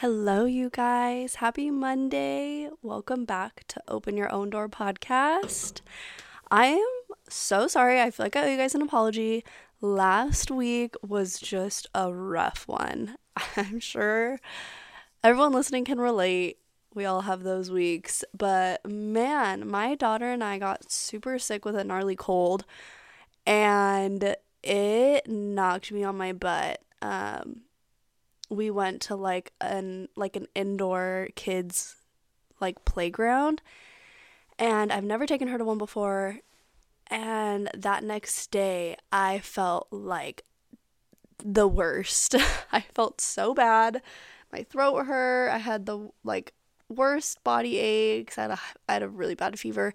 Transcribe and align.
Hello, 0.00 0.44
you 0.44 0.70
guys. 0.70 1.34
Happy 1.34 1.72
Monday. 1.72 2.70
Welcome 2.82 3.24
back 3.24 3.64
to 3.66 3.82
Open 3.88 4.16
Your 4.16 4.30
Own 4.30 4.48
Door 4.48 4.68
podcast. 4.68 5.80
I 6.52 6.66
am 6.66 7.16
so 7.28 7.66
sorry. 7.66 8.00
I 8.00 8.12
feel 8.12 8.26
like 8.26 8.36
I 8.36 8.44
owe 8.44 8.48
you 8.48 8.56
guys 8.56 8.76
an 8.76 8.82
apology. 8.82 9.42
Last 9.80 10.52
week 10.52 10.94
was 11.04 11.40
just 11.40 11.88
a 11.96 12.12
rough 12.14 12.68
one. 12.68 13.16
I'm 13.56 13.80
sure 13.80 14.38
everyone 15.24 15.50
listening 15.50 15.84
can 15.84 16.00
relate. 16.00 16.58
We 16.94 17.04
all 17.04 17.22
have 17.22 17.42
those 17.42 17.68
weeks. 17.68 18.22
But 18.32 18.88
man, 18.88 19.68
my 19.68 19.96
daughter 19.96 20.30
and 20.30 20.44
I 20.44 20.58
got 20.58 20.92
super 20.92 21.40
sick 21.40 21.64
with 21.64 21.74
a 21.74 21.82
gnarly 21.82 22.14
cold 22.14 22.64
and 23.44 24.36
it 24.62 25.28
knocked 25.28 25.90
me 25.90 26.04
on 26.04 26.16
my 26.16 26.32
butt. 26.32 26.84
Um, 27.02 27.62
we 28.48 28.70
went 28.70 29.00
to 29.02 29.14
like 29.14 29.52
an 29.60 30.08
like 30.16 30.36
an 30.36 30.46
indoor 30.54 31.28
kids 31.34 31.96
like 32.60 32.84
playground 32.84 33.62
and 34.58 34.92
I've 34.92 35.04
never 35.04 35.26
taken 35.26 35.48
her 35.48 35.58
to 35.58 35.64
one 35.64 35.78
before 35.78 36.40
and 37.08 37.70
that 37.74 38.02
next 38.02 38.50
day 38.50 38.96
I 39.12 39.38
felt 39.38 39.88
like 39.90 40.44
the 41.44 41.68
worst. 41.68 42.34
I 42.72 42.80
felt 42.94 43.20
so 43.20 43.54
bad. 43.54 44.02
My 44.52 44.62
throat 44.62 45.06
hurt. 45.06 45.50
I 45.50 45.58
had 45.58 45.86
the 45.86 46.10
like 46.24 46.52
worst 46.88 47.42
body 47.44 47.78
aches. 47.78 48.38
I 48.38 48.42
had 48.42 48.50
a, 48.52 48.60
I 48.88 48.92
had 48.94 49.02
a 49.02 49.08
really 49.08 49.34
bad 49.34 49.58
fever. 49.58 49.92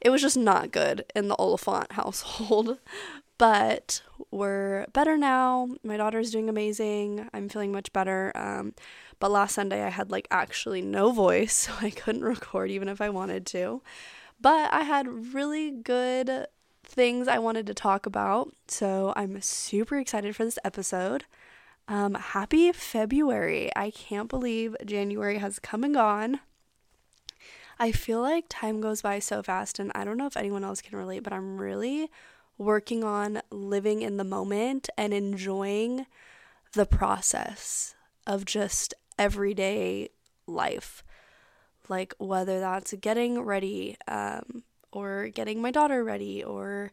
It 0.00 0.10
was 0.10 0.22
just 0.22 0.36
not 0.36 0.72
good 0.72 1.04
in 1.14 1.28
the 1.28 1.36
Oliphant 1.36 1.92
household. 1.92 2.78
But 3.42 4.02
we're 4.30 4.86
better 4.92 5.18
now. 5.18 5.70
My 5.82 5.96
daughter's 5.96 6.30
doing 6.30 6.48
amazing. 6.48 7.28
I'm 7.34 7.48
feeling 7.48 7.72
much 7.72 7.92
better. 7.92 8.30
Um, 8.36 8.72
but 9.18 9.32
last 9.32 9.56
Sunday 9.56 9.82
I 9.82 9.88
had 9.88 10.12
like 10.12 10.28
actually 10.30 10.80
no 10.80 11.10
voice, 11.10 11.52
so 11.66 11.72
I 11.80 11.90
couldn't 11.90 12.22
record 12.22 12.70
even 12.70 12.86
if 12.86 13.00
I 13.00 13.08
wanted 13.08 13.44
to. 13.46 13.82
But 14.40 14.72
I 14.72 14.82
had 14.82 15.34
really 15.34 15.72
good 15.72 16.46
things 16.84 17.26
I 17.26 17.40
wanted 17.40 17.66
to 17.66 17.74
talk 17.74 18.06
about. 18.06 18.54
So 18.68 19.12
I'm 19.16 19.40
super 19.40 19.98
excited 19.98 20.36
for 20.36 20.44
this 20.44 20.60
episode. 20.62 21.24
Um, 21.88 22.14
happy 22.14 22.70
February. 22.70 23.72
I 23.74 23.90
can't 23.90 24.28
believe 24.28 24.76
January 24.86 25.38
has 25.38 25.58
come 25.58 25.82
and 25.82 25.94
gone. 25.94 26.38
I 27.76 27.90
feel 27.90 28.20
like 28.20 28.44
time 28.48 28.80
goes 28.80 29.02
by 29.02 29.18
so 29.18 29.42
fast, 29.42 29.80
and 29.80 29.90
I 29.96 30.04
don't 30.04 30.16
know 30.16 30.26
if 30.26 30.36
anyone 30.36 30.62
else 30.62 30.80
can 30.80 30.96
relate, 30.96 31.24
but 31.24 31.32
I'm 31.32 31.60
really 31.60 32.08
working 32.62 33.04
on 33.04 33.42
living 33.50 34.02
in 34.02 34.16
the 34.16 34.24
moment 34.24 34.88
and 34.96 35.12
enjoying 35.12 36.06
the 36.72 36.86
process 36.86 37.94
of 38.26 38.44
just 38.44 38.94
everyday 39.18 40.08
life. 40.46 41.04
Like 41.88 42.14
whether 42.18 42.60
that's 42.60 42.92
getting 42.94 43.40
ready, 43.40 43.96
um, 44.08 44.62
or 44.92 45.28
getting 45.28 45.60
my 45.60 45.70
daughter 45.70 46.04
ready, 46.04 46.42
or 46.42 46.92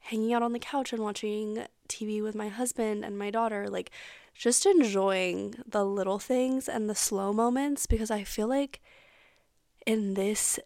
hanging 0.00 0.32
out 0.32 0.42
on 0.42 0.52
the 0.52 0.58
couch 0.58 0.92
and 0.92 1.02
watching 1.02 1.64
TV 1.88 2.22
with 2.22 2.34
my 2.34 2.48
husband 2.48 3.04
and 3.04 3.18
my 3.18 3.30
daughter. 3.30 3.68
Like 3.68 3.90
just 4.34 4.66
enjoying 4.66 5.54
the 5.66 5.84
little 5.84 6.18
things 6.18 6.68
and 6.68 6.90
the 6.90 6.94
slow 6.94 7.32
moments 7.32 7.86
because 7.86 8.10
I 8.10 8.24
feel 8.24 8.48
like 8.48 8.80
in 9.86 10.14
this 10.14 10.58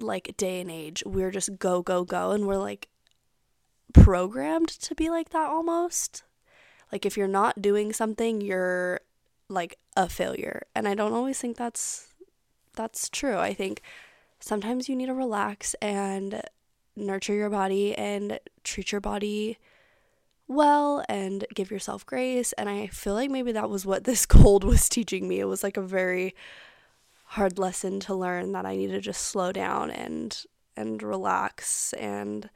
like 0.00 0.36
day 0.36 0.60
and 0.60 0.70
age, 0.70 1.02
we're 1.06 1.30
just 1.30 1.58
go, 1.58 1.82
go, 1.82 2.04
go. 2.04 2.32
And 2.32 2.46
we're 2.46 2.56
like 2.56 2.88
programmed 4.02 4.68
to 4.68 4.94
be 4.94 5.10
like 5.10 5.30
that 5.30 5.48
almost. 5.48 6.22
Like 6.92 7.04
if 7.04 7.16
you're 7.16 7.28
not 7.28 7.60
doing 7.60 7.92
something, 7.92 8.40
you're 8.40 9.00
like 9.48 9.78
a 9.96 10.08
failure. 10.08 10.62
And 10.74 10.86
I 10.86 10.94
don't 10.94 11.12
always 11.12 11.38
think 11.38 11.56
that's 11.56 12.14
that's 12.74 13.08
true. 13.08 13.38
I 13.38 13.54
think 13.54 13.82
sometimes 14.38 14.88
you 14.88 14.96
need 14.96 15.06
to 15.06 15.14
relax 15.14 15.74
and 15.74 16.42
nurture 16.94 17.34
your 17.34 17.50
body 17.50 17.94
and 17.94 18.38
treat 18.64 18.92
your 18.92 19.00
body 19.00 19.58
well 20.48 21.04
and 21.08 21.44
give 21.54 21.70
yourself 21.70 22.06
grace. 22.06 22.52
And 22.52 22.68
I 22.68 22.86
feel 22.88 23.14
like 23.14 23.30
maybe 23.30 23.52
that 23.52 23.70
was 23.70 23.84
what 23.84 24.04
this 24.04 24.26
cold 24.36 24.64
was 24.64 24.88
teaching 24.88 25.28
me. 25.28 25.40
It 25.40 25.46
was 25.46 25.62
like 25.62 25.76
a 25.76 25.82
very 25.82 26.34
hard 27.30 27.58
lesson 27.58 27.98
to 28.00 28.14
learn 28.14 28.52
that 28.52 28.66
I 28.66 28.76
need 28.76 28.88
to 28.88 29.00
just 29.00 29.22
slow 29.22 29.52
down 29.52 29.90
and 29.90 30.44
and 30.76 31.02
relax 31.02 31.94
and 31.94 32.50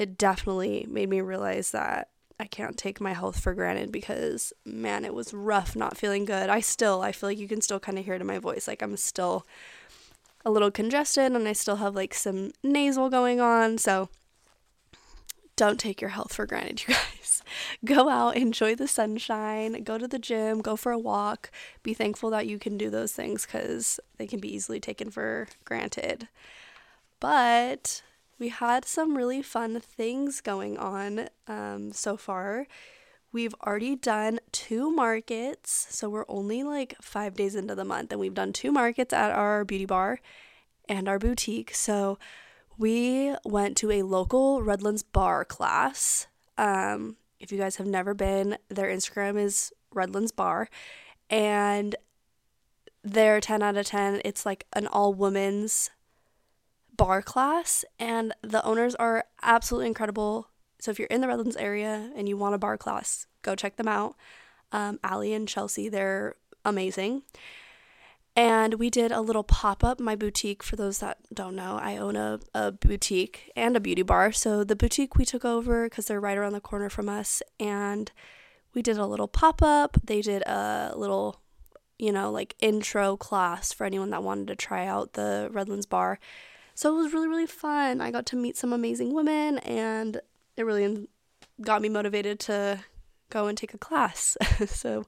it 0.00 0.16
definitely 0.16 0.86
made 0.88 1.10
me 1.10 1.20
realize 1.20 1.72
that 1.72 2.08
I 2.40 2.46
can't 2.46 2.78
take 2.78 3.02
my 3.02 3.12
health 3.12 3.38
for 3.38 3.52
granted 3.52 3.92
because 3.92 4.50
man, 4.64 5.04
it 5.04 5.12
was 5.12 5.34
rough 5.34 5.76
not 5.76 5.98
feeling 5.98 6.24
good. 6.24 6.48
I 6.48 6.60
still, 6.60 7.02
I 7.02 7.12
feel 7.12 7.28
like 7.28 7.38
you 7.38 7.46
can 7.46 7.60
still 7.60 7.78
kind 7.78 7.98
of 7.98 8.06
hear 8.06 8.14
it 8.14 8.22
in 8.22 8.26
my 8.26 8.38
voice. 8.38 8.66
Like 8.66 8.80
I'm 8.80 8.96
still 8.96 9.46
a 10.42 10.50
little 10.50 10.70
congested 10.70 11.32
and 11.32 11.46
I 11.46 11.52
still 11.52 11.76
have 11.76 11.94
like 11.94 12.14
some 12.14 12.52
nasal 12.62 13.10
going 13.10 13.42
on. 13.42 13.76
So 13.76 14.08
don't 15.54 15.78
take 15.78 16.00
your 16.00 16.08
health 16.08 16.32
for 16.32 16.46
granted, 16.46 16.82
you 16.88 16.94
guys. 16.94 17.42
Go 17.84 18.08
out, 18.08 18.38
enjoy 18.38 18.74
the 18.74 18.88
sunshine, 18.88 19.84
go 19.84 19.98
to 19.98 20.08
the 20.08 20.18
gym, 20.18 20.62
go 20.62 20.76
for 20.76 20.92
a 20.92 20.98
walk. 20.98 21.50
Be 21.82 21.92
thankful 21.92 22.30
that 22.30 22.46
you 22.46 22.58
can 22.58 22.78
do 22.78 22.88
those 22.88 23.12
things 23.12 23.44
because 23.44 24.00
they 24.16 24.26
can 24.26 24.40
be 24.40 24.54
easily 24.54 24.80
taken 24.80 25.10
for 25.10 25.46
granted. 25.66 26.26
But 27.20 28.00
we 28.40 28.48
had 28.48 28.86
some 28.86 29.16
really 29.16 29.42
fun 29.42 29.78
things 29.80 30.40
going 30.40 30.78
on 30.78 31.28
um, 31.46 31.92
so 31.92 32.16
far. 32.16 32.66
We've 33.32 33.54
already 33.64 33.94
done 33.94 34.40
two 34.50 34.90
markets, 34.90 35.86
so 35.90 36.08
we're 36.08 36.24
only 36.26 36.64
like 36.64 36.96
five 37.00 37.34
days 37.34 37.54
into 37.54 37.74
the 37.74 37.84
month, 37.84 38.10
and 38.10 38.20
we've 38.20 38.34
done 38.34 38.52
two 38.52 38.72
markets 38.72 39.12
at 39.12 39.30
our 39.30 39.64
beauty 39.64 39.84
bar 39.84 40.18
and 40.88 41.06
our 41.06 41.18
boutique. 41.18 41.74
So 41.74 42.18
we 42.78 43.34
went 43.44 43.76
to 43.76 43.90
a 43.92 44.02
local 44.02 44.62
Redlands 44.62 45.02
barre 45.02 45.44
class. 45.44 46.26
Um, 46.56 47.16
if 47.38 47.52
you 47.52 47.58
guys 47.58 47.76
have 47.76 47.86
never 47.86 48.14
been, 48.14 48.56
their 48.68 48.88
Instagram 48.88 49.38
is 49.38 49.70
Redlands 49.92 50.32
Bar, 50.32 50.68
and 51.28 51.94
they're 53.04 53.40
10 53.40 53.62
out 53.62 53.76
of 53.76 53.86
10. 53.86 54.22
It's 54.24 54.46
like 54.46 54.66
an 54.72 54.86
all 54.86 55.12
women's 55.12 55.90
barre 57.00 57.22
class, 57.22 57.84
and 57.98 58.34
the 58.42 58.62
owners 58.64 58.94
are 58.96 59.24
absolutely 59.42 59.86
incredible. 59.86 60.48
So 60.80 60.90
if 60.90 60.98
you're 60.98 61.08
in 61.08 61.22
the 61.22 61.28
Redlands 61.28 61.56
area 61.56 62.10
and 62.14 62.28
you 62.28 62.36
want 62.36 62.54
a 62.54 62.58
barre 62.58 62.76
class, 62.76 63.26
go 63.42 63.54
check 63.54 63.76
them 63.76 63.88
out. 63.88 64.16
Um, 64.70 65.00
Allie 65.02 65.32
and 65.32 65.48
Chelsea, 65.48 65.88
they're 65.88 66.34
amazing. 66.64 67.22
And 68.36 68.74
we 68.74 68.90
did 68.90 69.12
a 69.12 69.22
little 69.22 69.42
pop 69.42 69.82
up 69.82 69.98
my 69.98 70.14
boutique. 70.14 70.62
For 70.62 70.76
those 70.76 70.98
that 70.98 71.18
don't 71.32 71.56
know, 71.56 71.78
I 71.82 71.96
own 71.96 72.16
a, 72.16 72.38
a 72.54 72.70
boutique 72.70 73.50
and 73.56 73.76
a 73.76 73.80
beauty 73.80 74.02
bar. 74.02 74.30
So 74.30 74.62
the 74.62 74.76
boutique 74.76 75.16
we 75.16 75.24
took 75.24 75.44
over 75.44 75.88
because 75.88 76.06
they're 76.06 76.20
right 76.20 76.38
around 76.38 76.52
the 76.52 76.60
corner 76.60 76.90
from 76.90 77.08
us. 77.08 77.42
And 77.58 78.12
we 78.74 78.82
did 78.82 78.98
a 78.98 79.06
little 79.06 79.26
pop 79.26 79.62
up. 79.62 79.96
They 80.04 80.20
did 80.20 80.42
a 80.42 80.92
little, 80.94 81.40
you 81.98 82.12
know, 82.12 82.30
like 82.30 82.54
intro 82.60 83.16
class 83.16 83.72
for 83.72 83.84
anyone 83.84 84.10
that 84.10 84.22
wanted 84.22 84.48
to 84.48 84.56
try 84.56 84.86
out 84.86 85.14
the 85.14 85.48
Redlands 85.50 85.86
bar. 85.86 86.20
So 86.80 86.96
it 86.96 87.02
was 87.02 87.12
really, 87.12 87.28
really 87.28 87.46
fun. 87.46 88.00
I 88.00 88.10
got 88.10 88.24
to 88.24 88.36
meet 88.36 88.56
some 88.56 88.72
amazing 88.72 89.12
women 89.12 89.58
and 89.58 90.18
it 90.56 90.62
really 90.62 91.08
got 91.60 91.82
me 91.82 91.90
motivated 91.90 92.40
to 92.40 92.80
go 93.28 93.48
and 93.48 93.58
take 93.58 93.74
a 93.74 93.78
class. 93.78 94.34
so 94.66 95.04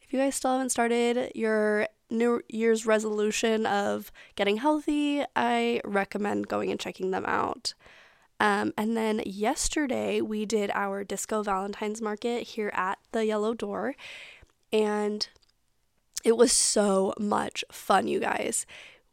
if 0.00 0.12
you 0.12 0.20
guys 0.20 0.36
still 0.36 0.52
haven't 0.52 0.70
started 0.70 1.32
your 1.34 1.88
New 2.08 2.40
Year's 2.48 2.86
resolution 2.86 3.66
of 3.66 4.12
getting 4.36 4.58
healthy, 4.58 5.24
I 5.34 5.80
recommend 5.84 6.46
going 6.46 6.70
and 6.70 6.78
checking 6.78 7.10
them 7.10 7.26
out. 7.26 7.74
Um, 8.38 8.72
and 8.78 8.96
then 8.96 9.20
yesterday 9.26 10.20
we 10.20 10.46
did 10.46 10.70
our 10.72 11.02
Disco 11.02 11.42
Valentine's 11.42 12.00
Market 12.00 12.44
here 12.44 12.70
at 12.72 13.00
the 13.10 13.26
Yellow 13.26 13.54
Door, 13.54 13.96
and 14.72 15.26
it 16.22 16.36
was 16.36 16.52
so 16.52 17.12
much 17.18 17.64
fun, 17.72 18.06
you 18.06 18.20
guys. 18.20 18.66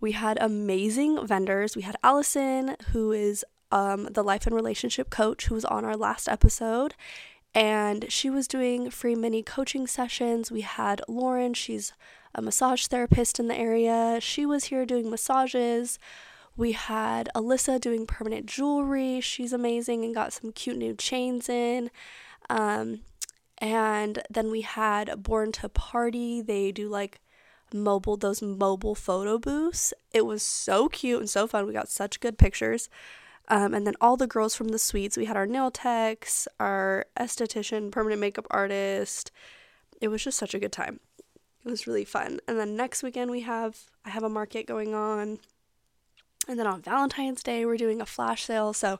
We 0.06 0.12
had 0.12 0.38
amazing 0.40 1.26
vendors. 1.26 1.76
We 1.76 1.82
had 1.82 1.96
Allison, 2.04 2.76
who 2.92 3.12
is 3.12 3.44
um, 3.72 4.04
the 4.12 4.22
life 4.22 4.46
and 4.46 4.56
relationship 4.56 5.10
coach, 5.10 5.48
who 5.48 5.56
was 5.56 5.66
on 5.66 5.84
our 5.84 5.98
last 5.98 6.30
episode, 6.30 6.94
and 7.56 8.06
she 8.12 8.30
was 8.30 8.48
doing 8.48 8.92
free 8.92 9.16
mini 9.16 9.42
coaching 9.42 9.88
sessions. 9.88 10.52
We 10.52 10.62
had 10.62 11.02
Lauren, 11.08 11.56
she's 11.56 11.92
a 12.36 12.44
massage 12.44 12.86
therapist 12.86 13.40
in 13.40 13.48
the 13.48 13.58
area. 13.58 14.20
She 14.22 14.46
was 14.46 14.66
here 14.66 14.86
doing 14.86 15.10
massages. 15.10 15.98
We 16.56 16.74
had 16.74 17.28
Alyssa 17.34 17.82
doing 17.82 18.06
permanent 18.06 18.46
jewelry. 18.46 19.22
She's 19.22 19.54
amazing 19.54 20.06
and 20.06 20.14
got 20.14 20.34
some 20.34 20.52
cute 20.52 20.78
new 20.78 20.94
chains 20.94 21.50
in. 21.50 21.90
Um, 22.48 23.00
and 23.58 24.22
then 24.30 24.52
we 24.52 24.62
had 24.62 25.24
Born 25.24 25.52
to 25.54 25.68
Party. 25.68 26.44
They 26.44 26.72
do 26.72 26.90
like 26.90 27.22
mobile 27.74 28.18
those 28.18 28.42
mobile 28.42 28.96
photo 28.96 29.38
booths. 29.38 29.94
It 30.14 30.26
was 30.26 30.44
so 30.44 30.88
cute 30.90 31.20
and 31.20 31.30
so 31.30 31.48
fun. 31.48 31.68
We 31.68 31.74
got 31.74 31.90
such 31.90 32.20
good 32.20 32.38
pictures. 32.38 32.90
Um, 33.48 33.74
and 33.74 33.86
then 33.86 33.96
all 34.02 34.18
the 34.18 34.28
girls 34.28 34.56
from 34.56 34.70
the 34.70 34.80
suites. 34.80 35.18
We 35.18 35.26
had 35.26 35.38
our 35.38 35.46
nail 35.46 35.70
techs, 35.70 36.48
our 36.60 37.06
esthetician, 37.20 37.92
permanent 37.92 38.20
makeup 38.20 38.48
artist. 38.50 39.32
It 40.02 40.08
was 40.08 40.24
just 40.24 40.38
such 40.38 40.54
a 40.54 40.60
good 40.60 40.72
time. 40.72 41.00
it 41.64 41.70
was 41.70 41.88
really 41.88 42.06
fun. 42.06 42.40
And 42.48 42.60
then 42.60 42.76
next 42.76 43.04
weekend 43.04 43.32
we 43.32 43.42
have 43.42 43.78
I 44.04 44.10
have 44.10 44.24
a 44.24 44.30
market 44.30 44.68
going 44.68 44.94
on. 44.94 45.40
And 46.48 46.60
then 46.60 46.68
on 46.68 46.82
Valentine's 46.82 47.44
Day 47.44 47.66
we're 47.66 47.78
doing 47.78 48.02
a 48.02 48.06
flash 48.06 48.46
sale. 48.46 48.74
So 48.74 49.00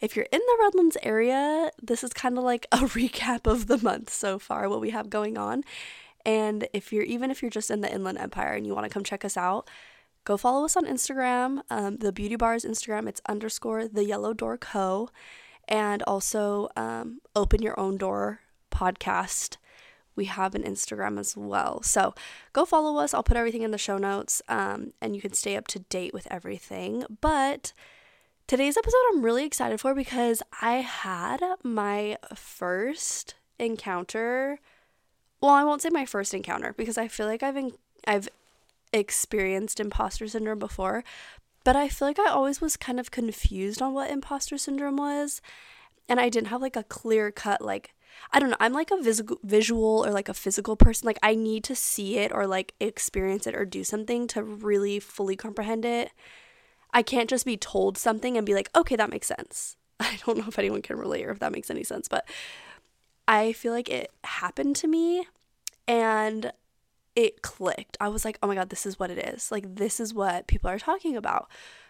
if 0.00 0.14
you're 0.14 0.26
in 0.30 0.40
the 0.40 0.58
Redlands 0.60 0.98
area, 1.02 1.70
this 1.82 2.04
is 2.04 2.12
kind 2.12 2.36
of 2.36 2.44
like 2.44 2.66
a 2.72 2.78
recap 2.78 3.50
of 3.50 3.66
the 3.66 3.78
month 3.78 4.10
so 4.10 4.38
far 4.38 4.68
what 4.68 4.80
we 4.80 4.90
have 4.90 5.10
going 5.10 5.38
on. 5.38 5.64
And 6.26 6.68
if 6.74 6.92
you're 6.92 7.04
even 7.04 7.30
if 7.30 7.40
you're 7.40 7.50
just 7.50 7.70
in 7.70 7.80
the 7.80 7.90
Inland 7.92 8.18
Empire 8.18 8.52
and 8.52 8.66
you 8.66 8.74
want 8.74 8.84
to 8.84 8.92
come 8.92 9.04
check 9.04 9.24
us 9.24 9.38
out, 9.38 9.70
go 10.24 10.36
follow 10.36 10.66
us 10.66 10.76
on 10.76 10.84
Instagram. 10.84 11.60
Um, 11.70 11.96
the 11.96 12.12
Beauty 12.12 12.36
Bar's 12.36 12.66
Instagram, 12.66 13.08
it's 13.08 13.22
underscore 13.26 13.88
the 13.88 14.04
Yellow 14.04 14.34
Door 14.34 14.58
Co. 14.58 15.08
And 15.68 16.02
also 16.02 16.68
um, 16.76 17.20
Open 17.34 17.62
Your 17.62 17.78
Own 17.80 17.96
Door 17.96 18.40
podcast 18.70 19.56
we 20.16 20.24
have 20.24 20.54
an 20.54 20.62
Instagram 20.62 21.20
as 21.20 21.36
well. 21.36 21.82
So 21.82 22.14
go 22.52 22.64
follow 22.64 22.98
us. 22.98 23.14
I'll 23.14 23.22
put 23.22 23.36
everything 23.36 23.62
in 23.62 23.70
the 23.70 23.78
show 23.78 23.98
notes 23.98 24.42
um, 24.48 24.92
and 25.00 25.14
you 25.14 25.20
can 25.20 25.34
stay 25.34 25.56
up 25.56 25.68
to 25.68 25.78
date 25.78 26.14
with 26.14 26.26
everything. 26.30 27.04
But 27.20 27.72
today's 28.46 28.76
episode 28.76 28.98
I'm 29.12 29.22
really 29.24 29.44
excited 29.44 29.78
for 29.78 29.94
because 29.94 30.42
I 30.60 30.76
had 30.76 31.40
my 31.62 32.16
first 32.34 33.34
encounter. 33.58 34.58
Well, 35.46 35.54
I 35.54 35.62
won't 35.62 35.80
say 35.80 35.90
my 35.90 36.06
first 36.06 36.34
encounter 36.34 36.74
because 36.76 36.98
I 36.98 37.06
feel 37.06 37.26
like 37.26 37.44
I've 37.44 37.56
in, 37.56 37.70
I've 38.04 38.28
experienced 38.92 39.78
imposter 39.78 40.26
syndrome 40.26 40.58
before, 40.58 41.04
but 41.62 41.76
I 41.76 41.88
feel 41.88 42.08
like 42.08 42.18
I 42.18 42.30
always 42.30 42.60
was 42.60 42.76
kind 42.76 42.98
of 42.98 43.12
confused 43.12 43.80
on 43.80 43.94
what 43.94 44.10
imposter 44.10 44.58
syndrome 44.58 44.96
was, 44.96 45.40
and 46.08 46.18
I 46.18 46.30
didn't 46.30 46.48
have 46.48 46.62
like 46.62 46.74
a 46.74 46.82
clear 46.82 47.30
cut 47.30 47.62
like 47.62 47.94
I 48.32 48.40
don't 48.40 48.50
know. 48.50 48.56
I'm 48.58 48.72
like 48.72 48.90
a 48.90 49.00
visual 49.00 49.38
visual 49.44 50.04
or 50.04 50.10
like 50.10 50.28
a 50.28 50.34
physical 50.34 50.74
person. 50.74 51.06
Like 51.06 51.20
I 51.22 51.36
need 51.36 51.62
to 51.62 51.76
see 51.76 52.18
it 52.18 52.32
or 52.32 52.48
like 52.48 52.74
experience 52.80 53.46
it 53.46 53.54
or 53.54 53.64
do 53.64 53.84
something 53.84 54.26
to 54.26 54.42
really 54.42 54.98
fully 54.98 55.36
comprehend 55.36 55.84
it. 55.84 56.10
I 56.92 57.02
can't 57.02 57.30
just 57.30 57.46
be 57.46 57.56
told 57.56 57.98
something 57.98 58.36
and 58.36 58.44
be 58.44 58.54
like, 58.54 58.70
"Okay, 58.74 58.96
that 58.96 59.10
makes 59.10 59.28
sense." 59.28 59.76
I 60.00 60.18
don't 60.26 60.38
know 60.38 60.48
if 60.48 60.58
anyone 60.58 60.82
can 60.82 60.98
relate 60.98 61.24
or 61.24 61.30
if 61.30 61.38
that 61.38 61.52
makes 61.52 61.70
any 61.70 61.84
sense, 61.84 62.08
but 62.08 62.28
I 63.28 63.52
feel 63.52 63.72
like 63.72 63.88
it 63.88 64.10
happened 64.24 64.74
to 64.76 64.88
me 64.88 65.28
and 65.88 66.52
it 67.14 67.42
clicked. 67.42 67.96
I 68.00 68.08
was 68.08 68.24
like, 68.24 68.38
"Oh 68.42 68.46
my 68.46 68.54
god, 68.54 68.70
this 68.70 68.86
is 68.86 68.98
what 68.98 69.10
it 69.10 69.18
is. 69.18 69.50
Like 69.50 69.76
this 69.76 70.00
is 70.00 70.12
what 70.12 70.46
people 70.46 70.70
are 70.70 70.78
talking 70.78 71.16
about." 71.16 71.48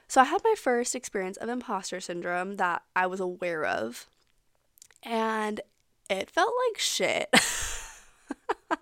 So 0.09 0.21
I 0.21 0.25
had 0.25 0.43
my 0.45 0.55
first 0.57 0.95
experience 0.95 1.37
of 1.37 1.49
imposter 1.49 2.01
syndrome 2.01 2.57
that 2.57 2.83
I 2.95 3.07
was 3.07 3.21
aware 3.21 3.65
of. 3.65 4.07
And 5.03 5.61
it 6.09 6.31
felt 6.31 6.53
like 6.69 6.79
shit. 6.79 7.29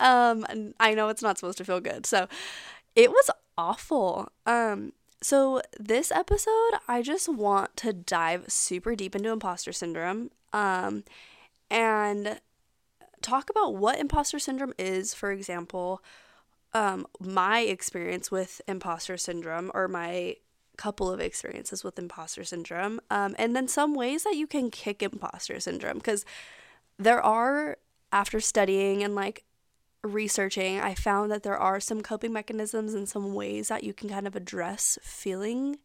um 0.00 0.46
I 0.78 0.94
know 0.94 1.08
it's 1.08 1.22
not 1.22 1.38
supposed 1.38 1.58
to 1.58 1.64
feel 1.64 1.80
good. 1.80 2.06
So 2.06 2.28
it 2.94 3.10
was 3.10 3.30
awful. 3.56 4.30
Um 4.44 4.92
so 5.22 5.62
this 5.78 6.10
episode 6.10 6.72
I 6.86 7.02
just 7.02 7.28
want 7.28 7.76
to 7.78 7.92
dive 7.92 8.44
super 8.48 8.94
deep 8.94 9.14
into 9.14 9.32
imposter 9.32 9.72
syndrome 9.72 10.30
um 10.52 11.04
and 11.70 12.40
talk 13.26 13.50
about 13.50 13.76
what 13.76 13.98
imposter 13.98 14.38
syndrome 14.38 14.74
is, 14.78 15.14
for 15.14 15.30
example, 15.32 16.02
um 16.72 17.06
my 17.20 17.60
experience 17.60 18.30
with 18.30 18.60
imposter 18.66 19.16
syndrome 19.16 19.70
or 19.74 19.88
my 19.88 20.36
couple 20.76 21.10
of 21.10 21.20
experiences 21.20 21.82
with 21.82 21.98
imposter 21.98 22.44
syndrome, 22.44 23.00
um, 23.10 23.34
and 23.38 23.56
then 23.56 23.66
some 23.68 23.94
ways 23.94 24.24
that 24.24 24.36
you 24.36 24.46
can 24.46 24.70
kick 24.70 25.02
imposter 25.02 25.58
syndrome 25.58 25.98
because 25.98 26.24
there 26.98 27.22
are, 27.22 27.78
after 28.12 28.40
studying 28.40 29.02
and 29.02 29.14
like 29.14 29.44
researching, 30.02 30.80
I 30.80 30.94
found 30.94 31.30
that 31.30 31.42
there 31.42 31.58
are 31.58 31.80
some 31.80 32.02
coping 32.02 32.32
mechanisms 32.32 32.94
and 32.94 33.08
some 33.08 33.34
ways 33.34 33.68
that 33.68 33.84
you 33.84 33.92
can 33.92 34.08
kind 34.08 34.26
of 34.26 34.36
address 34.36 34.98
feeling 35.02 35.78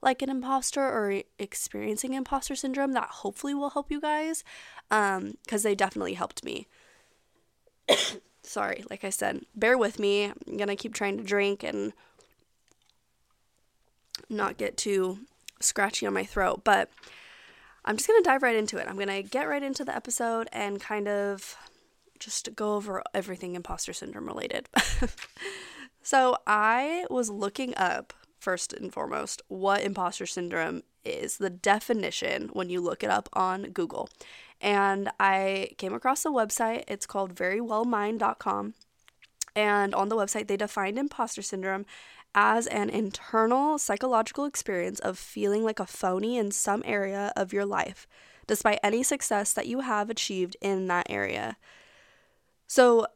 like 0.00 0.22
an 0.22 0.30
imposter 0.30 0.82
or 0.82 1.22
experiencing 1.38 2.14
imposter 2.14 2.54
syndrome 2.54 2.92
that 2.92 3.08
hopefully 3.08 3.54
will 3.54 3.70
help 3.70 3.90
you 3.90 4.00
guys 4.00 4.44
because 4.88 5.18
um, 5.18 5.62
they 5.62 5.74
definitely 5.74 6.14
helped 6.14 6.44
me. 6.44 6.66
Sorry, 8.42 8.84
like 8.88 9.04
I 9.04 9.10
said, 9.10 9.44
bear 9.54 9.76
with 9.76 9.98
me. 9.98 10.24
I'm 10.24 10.56
gonna 10.56 10.76
keep 10.76 10.94
trying 10.94 11.18
to 11.18 11.24
drink 11.24 11.62
and 11.62 11.92
not 14.28 14.56
get 14.56 14.76
too 14.76 15.18
scratchy 15.60 16.06
on 16.06 16.14
my 16.14 16.24
throat. 16.24 16.62
But 16.64 16.90
I'm 17.84 17.96
just 17.96 18.08
going 18.08 18.22
to 18.22 18.28
dive 18.28 18.42
right 18.42 18.56
into 18.56 18.78
it. 18.78 18.86
I'm 18.88 18.96
going 18.96 19.08
to 19.08 19.22
get 19.22 19.48
right 19.48 19.62
into 19.62 19.84
the 19.84 19.94
episode 19.94 20.48
and 20.52 20.80
kind 20.80 21.08
of 21.08 21.56
just 22.18 22.54
go 22.54 22.74
over 22.74 23.02
everything 23.14 23.54
imposter 23.54 23.92
syndrome 23.92 24.26
related. 24.26 24.68
so, 26.02 26.36
I 26.46 27.06
was 27.10 27.30
looking 27.30 27.74
up 27.76 28.12
first 28.48 28.72
and 28.72 28.90
foremost 28.90 29.42
what 29.48 29.82
imposter 29.82 30.24
syndrome 30.24 30.82
is, 31.04 31.36
the 31.36 31.50
definition 31.50 32.48
when 32.54 32.70
you 32.70 32.80
look 32.80 33.04
it 33.04 33.10
up 33.10 33.28
on 33.34 33.64
Google. 33.64 34.08
And 34.58 35.10
I 35.20 35.72
came 35.76 35.92
across 35.92 36.24
a 36.24 36.30
website, 36.30 36.84
it's 36.88 37.04
called 37.04 37.34
verywellmind.com. 37.34 38.72
And 39.54 39.94
on 39.94 40.08
the 40.08 40.16
website, 40.16 40.48
they 40.48 40.56
defined 40.56 40.98
imposter 40.98 41.42
syndrome 41.42 41.84
as 42.34 42.66
an 42.68 42.88
internal 42.88 43.78
psychological 43.78 44.46
experience 44.46 44.98
of 45.00 45.18
feeling 45.18 45.62
like 45.62 45.78
a 45.78 45.84
phony 45.84 46.38
in 46.38 46.50
some 46.50 46.82
area 46.86 47.34
of 47.36 47.52
your 47.52 47.66
life, 47.66 48.08
despite 48.46 48.80
any 48.82 49.02
success 49.02 49.52
that 49.52 49.66
you 49.66 49.80
have 49.80 50.08
achieved 50.08 50.56
in 50.62 50.86
that 50.86 51.06
area. 51.10 51.58
So, 52.66 53.08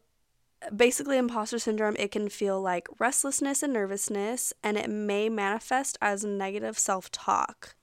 basically, 0.75 1.19
imposter 1.19 1.59
syndrome, 1.59 1.97
it 1.99 2.11
can 2.11 2.29
feel 2.29 2.61
like 2.61 2.89
restlessness 2.99 3.63
and 3.63 3.73
nervousness, 3.73 4.53
and 4.63 4.77
it 4.77 4.89
may 4.89 5.29
manifest 5.29 5.99
as 6.01 6.25
negative 6.25 6.79
self 6.79 7.11
talk. 7.11 7.75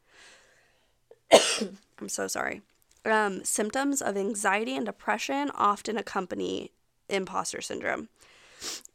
I'm 1.31 2.09
so 2.09 2.27
sorry. 2.27 2.61
Um, 3.05 3.43
symptoms 3.43 4.01
of 4.01 4.17
anxiety 4.17 4.75
and 4.75 4.85
depression 4.85 5.51
often 5.55 5.97
accompany 5.97 6.71
imposter 7.07 7.61
syndrome. 7.61 8.09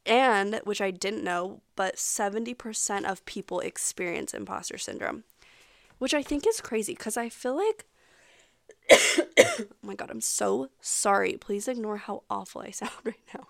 And, 0.06 0.60
which 0.64 0.82
I 0.82 0.90
didn't 0.90 1.24
know, 1.24 1.62
but 1.74 1.96
70% 1.96 3.04
of 3.04 3.24
people 3.24 3.60
experience 3.60 4.34
imposter 4.34 4.76
syndrome, 4.76 5.24
which 5.98 6.12
I 6.12 6.22
think 6.22 6.46
is 6.46 6.60
crazy 6.60 6.92
because 6.92 7.16
I 7.16 7.30
feel 7.30 7.56
like, 7.56 7.86
oh 9.38 9.66
my 9.82 9.94
God, 9.94 10.10
I'm 10.10 10.20
so 10.20 10.68
sorry. 10.82 11.38
Please 11.38 11.66
ignore 11.66 11.96
how 11.96 12.24
awful 12.28 12.60
I 12.60 12.70
sound 12.72 12.92
right 13.04 13.16
now. 13.32 13.48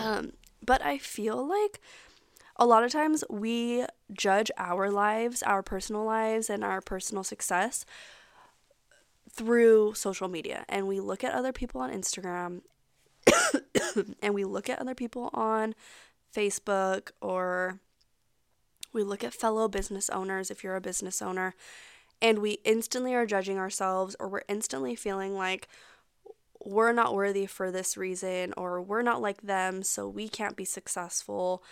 Um, 0.00 0.32
but 0.64 0.82
I 0.84 0.98
feel 0.98 1.46
like 1.46 1.80
a 2.56 2.66
lot 2.66 2.84
of 2.84 2.92
times 2.92 3.24
we 3.30 3.84
judge 4.12 4.50
our 4.58 4.90
lives, 4.90 5.42
our 5.42 5.62
personal 5.62 6.04
lives, 6.04 6.50
and 6.50 6.62
our 6.62 6.80
personal 6.80 7.24
success 7.24 7.84
through 9.30 9.94
social 9.94 10.28
media. 10.28 10.64
And 10.68 10.86
we 10.86 11.00
look 11.00 11.24
at 11.24 11.32
other 11.32 11.52
people 11.52 11.80
on 11.80 11.90
Instagram 11.90 12.62
and 14.22 14.34
we 14.34 14.44
look 14.44 14.68
at 14.68 14.78
other 14.78 14.94
people 14.94 15.30
on 15.32 15.74
Facebook 16.34 17.10
or 17.20 17.78
we 18.92 19.02
look 19.02 19.24
at 19.24 19.32
fellow 19.32 19.68
business 19.68 20.10
owners 20.10 20.50
if 20.50 20.64
you're 20.64 20.76
a 20.76 20.80
business 20.80 21.22
owner 21.22 21.54
and 22.20 22.40
we 22.40 22.58
instantly 22.64 23.14
are 23.14 23.26
judging 23.26 23.58
ourselves 23.58 24.16
or 24.20 24.28
we're 24.28 24.42
instantly 24.48 24.94
feeling 24.94 25.34
like 25.36 25.68
we're 26.64 26.92
not 26.92 27.14
worthy 27.14 27.46
for 27.46 27.70
this 27.70 27.96
reason 27.96 28.52
or 28.56 28.80
we're 28.80 29.02
not 29.02 29.22
like 29.22 29.42
them 29.42 29.82
so 29.82 30.08
we 30.08 30.28
can't 30.28 30.56
be 30.56 30.64
successful 30.64 31.62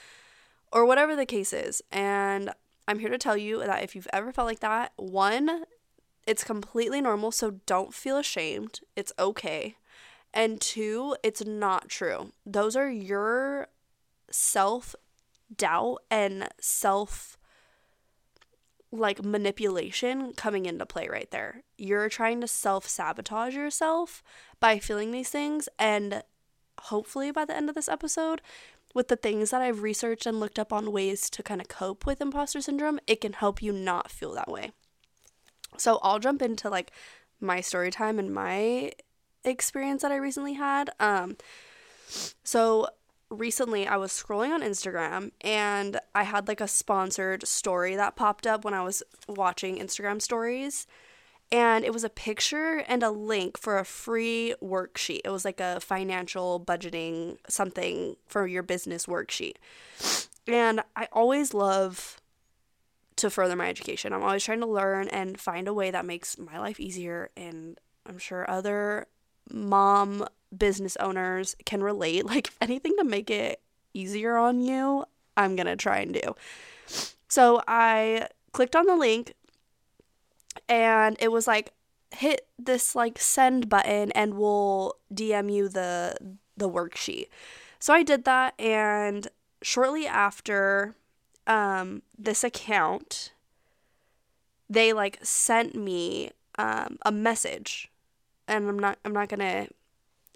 or 0.72 0.84
whatever 0.84 1.16
the 1.16 1.26
case 1.26 1.52
is. 1.52 1.82
And 1.90 2.50
I'm 2.86 2.98
here 2.98 3.10
to 3.10 3.18
tell 3.18 3.36
you 3.36 3.58
that 3.58 3.82
if 3.82 3.94
you've 3.94 4.08
ever 4.12 4.32
felt 4.32 4.46
like 4.46 4.60
that, 4.60 4.92
one, 4.96 5.64
it's 6.26 6.44
completely 6.44 7.00
normal, 7.00 7.32
so 7.32 7.52
don't 7.66 7.94
feel 7.94 8.18
ashamed. 8.18 8.80
It's 8.96 9.12
okay. 9.18 9.76
And 10.34 10.60
two, 10.60 11.16
it's 11.22 11.44
not 11.44 11.88
true. 11.88 12.32
Those 12.44 12.76
are 12.76 12.90
your 12.90 13.68
self 14.30 14.94
doubt 15.56 16.02
and 16.10 16.48
self 16.60 17.37
like 18.90 19.24
manipulation 19.24 20.32
coming 20.32 20.66
into 20.66 20.86
play 20.86 21.08
right 21.08 21.30
there. 21.30 21.62
You're 21.76 22.08
trying 22.08 22.40
to 22.40 22.48
self 22.48 22.88
sabotage 22.88 23.54
yourself 23.54 24.22
by 24.60 24.78
feeling 24.78 25.10
these 25.10 25.30
things. 25.30 25.68
And 25.78 26.22
hopefully, 26.80 27.30
by 27.30 27.44
the 27.44 27.56
end 27.56 27.68
of 27.68 27.74
this 27.74 27.88
episode, 27.88 28.40
with 28.94 29.08
the 29.08 29.16
things 29.16 29.50
that 29.50 29.60
I've 29.60 29.82
researched 29.82 30.26
and 30.26 30.40
looked 30.40 30.58
up 30.58 30.72
on 30.72 30.92
ways 30.92 31.28
to 31.30 31.42
kind 31.42 31.60
of 31.60 31.68
cope 31.68 32.06
with 32.06 32.20
imposter 32.20 32.60
syndrome, 32.60 32.98
it 33.06 33.20
can 33.20 33.34
help 33.34 33.62
you 33.62 33.72
not 33.72 34.10
feel 34.10 34.32
that 34.34 34.50
way. 34.50 34.72
So, 35.76 35.98
I'll 36.02 36.18
jump 36.18 36.42
into 36.42 36.70
like 36.70 36.92
my 37.40 37.60
story 37.60 37.90
time 37.90 38.18
and 38.18 38.32
my 38.32 38.92
experience 39.44 40.02
that 40.02 40.12
I 40.12 40.16
recently 40.16 40.54
had. 40.54 40.90
Um, 40.98 41.36
so 42.42 42.88
recently 43.30 43.86
I 43.86 43.96
was 43.96 44.12
scrolling 44.12 44.50
on 44.50 44.62
Instagram 44.62 45.32
and 45.42 46.00
I 46.14 46.22
had 46.24 46.48
like 46.48 46.60
a 46.60 46.68
sponsored 46.68 47.46
story 47.46 47.94
that 47.96 48.16
popped 48.16 48.46
up 48.46 48.64
when 48.64 48.74
I 48.74 48.82
was 48.82 49.02
watching 49.28 49.78
Instagram 49.78 50.20
stories. 50.22 50.86
and 51.50 51.84
it 51.84 51.92
was 51.92 52.04
a 52.04 52.10
picture 52.10 52.84
and 52.88 53.02
a 53.02 53.10
link 53.10 53.58
for 53.58 53.78
a 53.78 53.84
free 53.84 54.54
worksheet. 54.62 55.22
It 55.24 55.30
was 55.30 55.44
like 55.44 55.60
a 55.60 55.80
financial 55.80 56.60
budgeting 56.60 57.38
something 57.48 58.16
for 58.26 58.46
your 58.46 58.62
business 58.62 59.06
worksheet. 59.06 59.56
And 60.46 60.82
I 60.94 61.08
always 61.12 61.54
love 61.54 62.20
to 63.16 63.30
further 63.30 63.56
my 63.56 63.68
education. 63.68 64.12
I'm 64.12 64.22
always 64.22 64.44
trying 64.44 64.60
to 64.60 64.66
learn 64.66 65.08
and 65.08 65.40
find 65.40 65.68
a 65.68 65.74
way 65.74 65.90
that 65.90 66.04
makes 66.04 66.38
my 66.38 66.58
life 66.58 66.78
easier 66.80 67.30
and 67.36 67.80
I'm 68.06 68.18
sure 68.18 68.48
other 68.48 69.06
mom 69.50 70.26
business 70.56 70.96
owners 70.96 71.56
can 71.64 71.82
relate. 71.82 72.26
Like 72.26 72.50
anything 72.60 72.94
to 72.98 73.04
make 73.04 73.30
it 73.30 73.60
easier 73.94 74.36
on 74.36 74.60
you, 74.60 75.04
I'm 75.36 75.56
going 75.56 75.66
to 75.66 75.76
try 75.76 75.98
and 75.98 76.14
do. 76.14 76.34
So 77.28 77.62
I 77.66 78.28
clicked 78.52 78.76
on 78.76 78.86
the 78.86 78.96
link 78.96 79.34
and 80.68 81.16
it 81.20 81.30
was 81.30 81.46
like 81.46 81.72
hit 82.10 82.46
this 82.58 82.94
like 82.94 83.18
send 83.18 83.68
button 83.68 84.12
and 84.12 84.34
we'll 84.34 84.94
DM 85.12 85.52
you 85.52 85.68
the 85.68 86.16
the 86.56 86.68
worksheet. 86.68 87.28
So 87.78 87.94
I 87.94 88.02
did 88.02 88.24
that 88.24 88.58
and 88.58 89.28
shortly 89.62 90.06
after 90.06 90.94
um 91.46 92.02
this 92.18 92.44
account 92.44 93.32
they 94.68 94.92
like 94.92 95.18
sent 95.22 95.74
me 95.74 96.30
um 96.58 96.98
a 97.02 97.12
message 97.12 97.90
and 98.46 98.68
I'm 98.68 98.78
not 98.78 98.98
I'm 99.04 99.12
not 99.12 99.28
going 99.28 99.40
to 99.40 99.68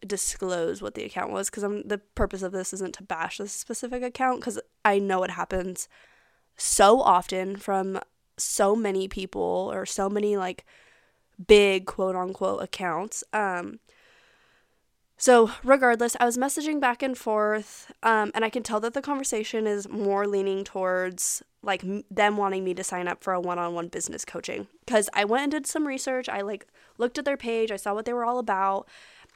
disclose 0.06 0.82
what 0.82 0.94
the 0.94 1.04
account 1.04 1.32
was 1.32 1.48
because 1.48 1.62
I'm 1.62 1.86
the 1.86 1.98
purpose 1.98 2.42
of 2.42 2.52
this 2.52 2.72
isn't 2.72 2.94
to 2.94 3.02
bash 3.02 3.38
this 3.38 3.52
specific 3.52 4.02
account 4.02 4.40
because 4.40 4.58
I 4.84 4.98
know 4.98 5.22
it 5.22 5.30
happens 5.30 5.88
so 6.56 7.00
often 7.00 7.56
from 7.56 8.00
so 8.36 8.74
many 8.74 9.08
people 9.08 9.70
or 9.72 9.86
so 9.86 10.08
many 10.08 10.36
like 10.36 10.64
big 11.46 11.86
quote 11.86 12.16
unquote 12.16 12.62
accounts. 12.62 13.24
Um, 13.32 13.78
so, 15.16 15.52
regardless, 15.62 16.16
I 16.18 16.24
was 16.24 16.36
messaging 16.36 16.80
back 16.80 17.02
and 17.02 17.16
forth, 17.16 17.92
um, 18.02 18.32
and 18.34 18.44
I 18.44 18.50
can 18.50 18.62
tell 18.62 18.80
that 18.80 18.94
the 18.94 19.02
conversation 19.02 19.66
is 19.66 19.88
more 19.88 20.26
leaning 20.26 20.64
towards 20.64 21.42
like 21.62 21.84
them 22.10 22.36
wanting 22.36 22.64
me 22.64 22.74
to 22.74 22.82
sign 22.82 23.06
up 23.06 23.22
for 23.22 23.32
a 23.32 23.40
one 23.40 23.58
on 23.58 23.74
one 23.74 23.88
business 23.88 24.24
coaching. 24.24 24.66
Because 24.84 25.08
I 25.14 25.24
went 25.24 25.44
and 25.44 25.52
did 25.52 25.66
some 25.66 25.86
research. 25.86 26.28
I 26.28 26.40
like 26.40 26.66
looked 26.98 27.18
at 27.18 27.24
their 27.24 27.36
page, 27.36 27.70
I 27.70 27.76
saw 27.76 27.94
what 27.94 28.04
they 28.04 28.12
were 28.12 28.24
all 28.24 28.38
about. 28.38 28.88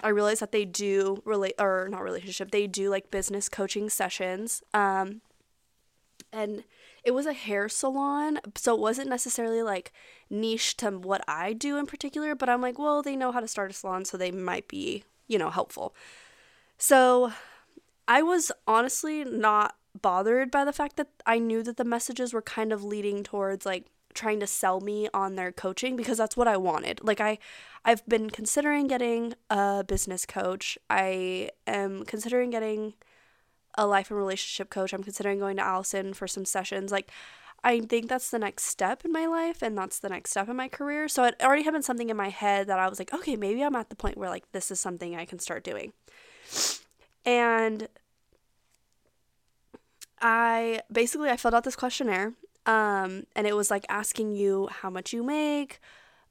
I 0.02 0.08
realized 0.08 0.42
that 0.42 0.52
they 0.52 0.64
do 0.64 1.22
relate 1.24 1.54
or 1.58 1.88
not 1.90 2.02
relationship, 2.02 2.50
they 2.50 2.66
do 2.66 2.90
like 2.90 3.10
business 3.10 3.48
coaching 3.48 3.88
sessions. 3.88 4.62
Um, 4.74 5.22
and 6.32 6.64
it 7.04 7.12
was 7.12 7.26
a 7.26 7.32
hair 7.32 7.68
salon, 7.68 8.40
so 8.56 8.74
it 8.74 8.80
wasn't 8.80 9.08
necessarily 9.08 9.62
like 9.62 9.92
niche 10.28 10.76
to 10.78 10.90
what 10.90 11.22
I 11.28 11.52
do 11.52 11.78
in 11.78 11.86
particular, 11.86 12.34
but 12.34 12.48
I'm 12.48 12.60
like, 12.60 12.78
well, 12.78 13.00
they 13.00 13.14
know 13.14 13.30
how 13.30 13.40
to 13.40 13.48
start 13.48 13.70
a 13.70 13.74
salon, 13.74 14.04
so 14.04 14.16
they 14.16 14.32
might 14.32 14.66
be, 14.66 15.04
you 15.28 15.38
know, 15.38 15.50
helpful. 15.50 15.94
So 16.78 17.32
I 18.06 18.22
was 18.22 18.52
honestly 18.66 19.24
not 19.24 19.76
bothered 20.00 20.50
by 20.50 20.64
the 20.64 20.72
fact 20.72 20.96
that 20.96 21.08
I 21.24 21.38
knew 21.38 21.62
that 21.62 21.76
the 21.76 21.84
messages 21.84 22.32
were 22.32 22.42
kind 22.42 22.72
of 22.72 22.84
leading 22.84 23.22
towards 23.22 23.64
like 23.64 23.86
trying 24.14 24.40
to 24.40 24.46
sell 24.46 24.80
me 24.80 25.08
on 25.12 25.36
their 25.36 25.52
coaching 25.52 25.96
because 25.96 26.18
that's 26.18 26.36
what 26.36 26.48
I 26.48 26.56
wanted. 26.56 27.00
Like 27.02 27.20
I 27.20 27.38
I've 27.84 28.06
been 28.06 28.30
considering 28.30 28.88
getting 28.88 29.34
a 29.48 29.84
business 29.84 30.26
coach. 30.26 30.76
I 30.90 31.50
am 31.66 32.04
considering 32.04 32.50
getting 32.50 32.94
a 33.76 33.86
life 33.86 34.10
and 34.10 34.18
relationship 34.18 34.70
coach. 34.70 34.92
I'm 34.92 35.04
considering 35.04 35.38
going 35.38 35.56
to 35.56 35.64
Allison 35.64 36.14
for 36.14 36.26
some 36.26 36.44
sessions. 36.44 36.90
Like, 36.90 37.10
I 37.66 37.80
think 37.80 38.08
that's 38.08 38.30
the 38.30 38.38
next 38.38 38.62
step 38.66 39.04
in 39.04 39.10
my 39.10 39.26
life 39.26 39.60
and 39.60 39.76
that's 39.76 39.98
the 39.98 40.08
next 40.08 40.30
step 40.30 40.48
in 40.48 40.54
my 40.54 40.68
career. 40.68 41.08
So 41.08 41.24
it 41.24 41.34
already 41.42 41.64
had 41.64 41.72
been 41.72 41.82
something 41.82 42.10
in 42.10 42.16
my 42.16 42.28
head 42.28 42.68
that 42.68 42.78
I 42.78 42.88
was 42.88 43.00
like, 43.00 43.12
okay, 43.12 43.34
maybe 43.34 43.60
I'm 43.60 43.74
at 43.74 43.90
the 43.90 43.96
point 43.96 44.16
where 44.16 44.30
like 44.30 44.52
this 44.52 44.70
is 44.70 44.78
something 44.78 45.16
I 45.16 45.24
can 45.24 45.40
start 45.40 45.64
doing. 45.64 45.92
And 47.24 47.88
I 50.20 50.82
basically 50.92 51.28
I 51.28 51.36
filled 51.36 51.54
out 51.54 51.64
this 51.64 51.74
questionnaire 51.74 52.34
um, 52.66 53.24
and 53.34 53.48
it 53.48 53.56
was 53.56 53.68
like 53.68 53.84
asking 53.88 54.36
you 54.36 54.68
how 54.70 54.88
much 54.88 55.12
you 55.12 55.24
make, 55.24 55.80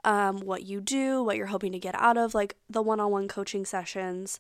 um, 0.06 0.39
what 0.39 0.63
you 0.63 0.80
do, 0.80 1.22
what 1.22 1.36
you're 1.36 1.48
hoping 1.48 1.74
to 1.74 1.80
get 1.80 1.96
out 1.96 2.18
of 2.18 2.34
like 2.34 2.56
the 2.70 2.82
one-on-one 2.82 3.27
coaching 3.27 3.65
sessions. 3.65 4.39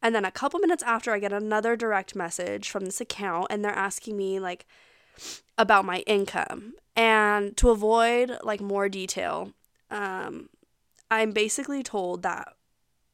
And 0.00 0.14
then 0.14 0.24
a 0.24 0.30
couple 0.30 0.60
minutes 0.60 0.84
after, 0.84 1.12
I 1.12 1.18
get 1.18 1.32
another 1.32 1.74
direct 1.74 2.14
message 2.14 2.68
from 2.68 2.84
this 2.84 3.00
account, 3.00 3.46
and 3.48 3.64
they're 3.64 3.72
asking 3.72 4.16
me, 4.16 4.38
like, 4.38 4.66
about 5.58 5.84
my 5.84 5.98
income. 6.00 6.74
And 6.94 7.56
to 7.58 7.70
avoid, 7.70 8.38
like, 8.42 8.60
more 8.60 8.88
detail, 8.88 9.52
um, 9.90 10.48
I'm 11.10 11.32
basically 11.32 11.82
told 11.82 12.22
that 12.22 12.54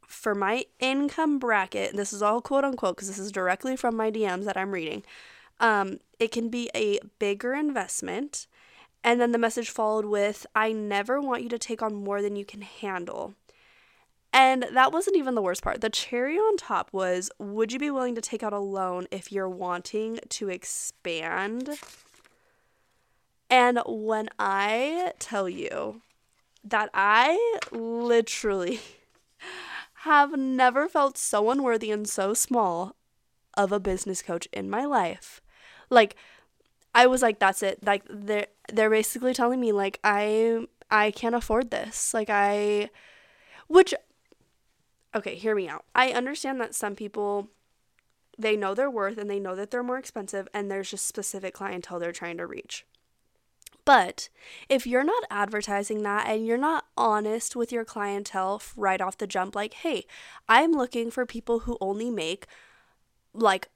for 0.07 0.35
my 0.35 0.65
income 0.79 1.39
bracket, 1.39 1.97
this 1.97 2.13
is 2.13 2.23
all 2.23 2.41
quote 2.41 2.65
unquote, 2.65 2.97
because 2.97 3.09
this 3.09 3.19
is 3.19 3.33
directly 3.33 3.77
from 3.77 3.97
my 3.97 4.11
DMs 4.11 4.45
that 4.45 4.57
I'm 4.57 4.73
reading, 4.73 5.03
um, 5.59 5.99
it 6.19 6.31
can 6.31 6.49
be 6.49 6.71
a 6.75 6.99
bigger 7.19 7.55
investment. 7.55 8.47
And 9.05 9.21
then 9.21 9.33
the 9.33 9.39
message 9.39 9.71
followed 9.71 10.05
with, 10.05 10.47
I 10.55 10.73
never 10.73 11.21
want 11.21 11.43
you 11.43 11.49
to 11.49 11.59
take 11.59 11.83
on 11.83 11.95
more 11.95 12.23
than 12.23 12.37
you 12.37 12.45
can 12.45 12.61
handle. 12.61 13.35
And 14.33 14.67
that 14.73 14.93
wasn't 14.93 15.17
even 15.17 15.35
the 15.35 15.43
worst 15.43 15.63
part. 15.63 15.83
The 15.83 15.91
cherry 15.91 16.37
on 16.37 16.57
top 16.57 16.89
was 16.93 17.31
would 17.39 17.73
you 17.73 17.79
be 17.79 17.91
willing 17.91 18.15
to 18.15 18.21
take 18.21 18.43
out 18.43 18.53
a 18.53 18.59
loan 18.59 19.07
if 19.11 19.31
you're 19.31 19.49
wanting 19.49 20.21
to 20.31 20.49
expand? 20.49 21.79
And 23.51 23.81
when 23.87 24.31
I 24.39 25.13
tell 25.19 25.49
you 25.49 26.01
that 26.65 26.89
I 26.95 27.61
literally 27.71 28.81
have 29.95 30.39
never 30.39 30.89
felt 30.89 31.19
so 31.19 31.51
unworthy 31.51 31.91
and 31.91 32.09
so 32.09 32.33
small 32.33 32.97
of 33.55 33.71
a 33.71 33.81
business 33.81 34.23
coach 34.23 34.49
in 34.53 34.71
my 34.71 34.85
life. 34.85 35.43
Like 35.91 36.17
I 36.95 37.07
was 37.07 37.21
like 37.21 37.39
that's 37.39 37.63
it. 37.63 37.85
Like 37.85 38.05
they're 38.09 38.47
they're 38.73 38.91
basically 38.91 39.35
telling 39.35 39.61
me 39.61 39.73
like 39.73 39.99
I 40.03 40.67
I 40.91 41.11
can't 41.11 41.35
afford 41.35 41.71
this. 41.71 42.15
Like 42.15 42.31
I 42.31 42.91
which 43.69 43.95
okay, 45.15 45.35
hear 45.35 45.55
me 45.55 45.69
out. 45.69 45.85
I 45.95 46.11
understand 46.11 46.61
that 46.61 46.75
some 46.75 46.95
people 46.95 47.49
they 48.39 48.57
know 48.57 48.75
their 48.75 48.91
worth 48.91 49.19
and 49.19 49.31
they 49.31 49.39
know 49.39 49.55
that 49.55 49.71
they're 49.71 49.83
more 49.83 49.99
expensive 49.99 50.49
and 50.55 50.71
there's 50.71 50.91
just 50.91 51.07
specific 51.07 51.55
clientele 51.55 51.99
they're 51.99 52.13
trying 52.13 52.39
to 52.39 52.47
reach. 52.47 52.87
But 53.85 54.29
if 54.69 54.87
you're 54.87 55.05
not 55.05 55.25
advertising 55.31 56.03
that 56.03 56.29
and 56.29 56.47
you're 56.47 56.57
not 56.57 56.87
honest 56.97 57.57
with 57.57 57.73
your 57.73 57.85
clientele 57.85 58.63
right 58.77 59.01
off 59.01 59.19
the 59.19 59.27
jump, 59.27 59.57
like, 59.57 59.75
hey, 59.75 60.07
I'm 60.49 60.73
looking 60.73 61.11
for 61.11 61.27
people 61.27 61.61
who 61.61 61.77
only 61.81 62.11
make, 62.11 62.47
like, 63.35 63.69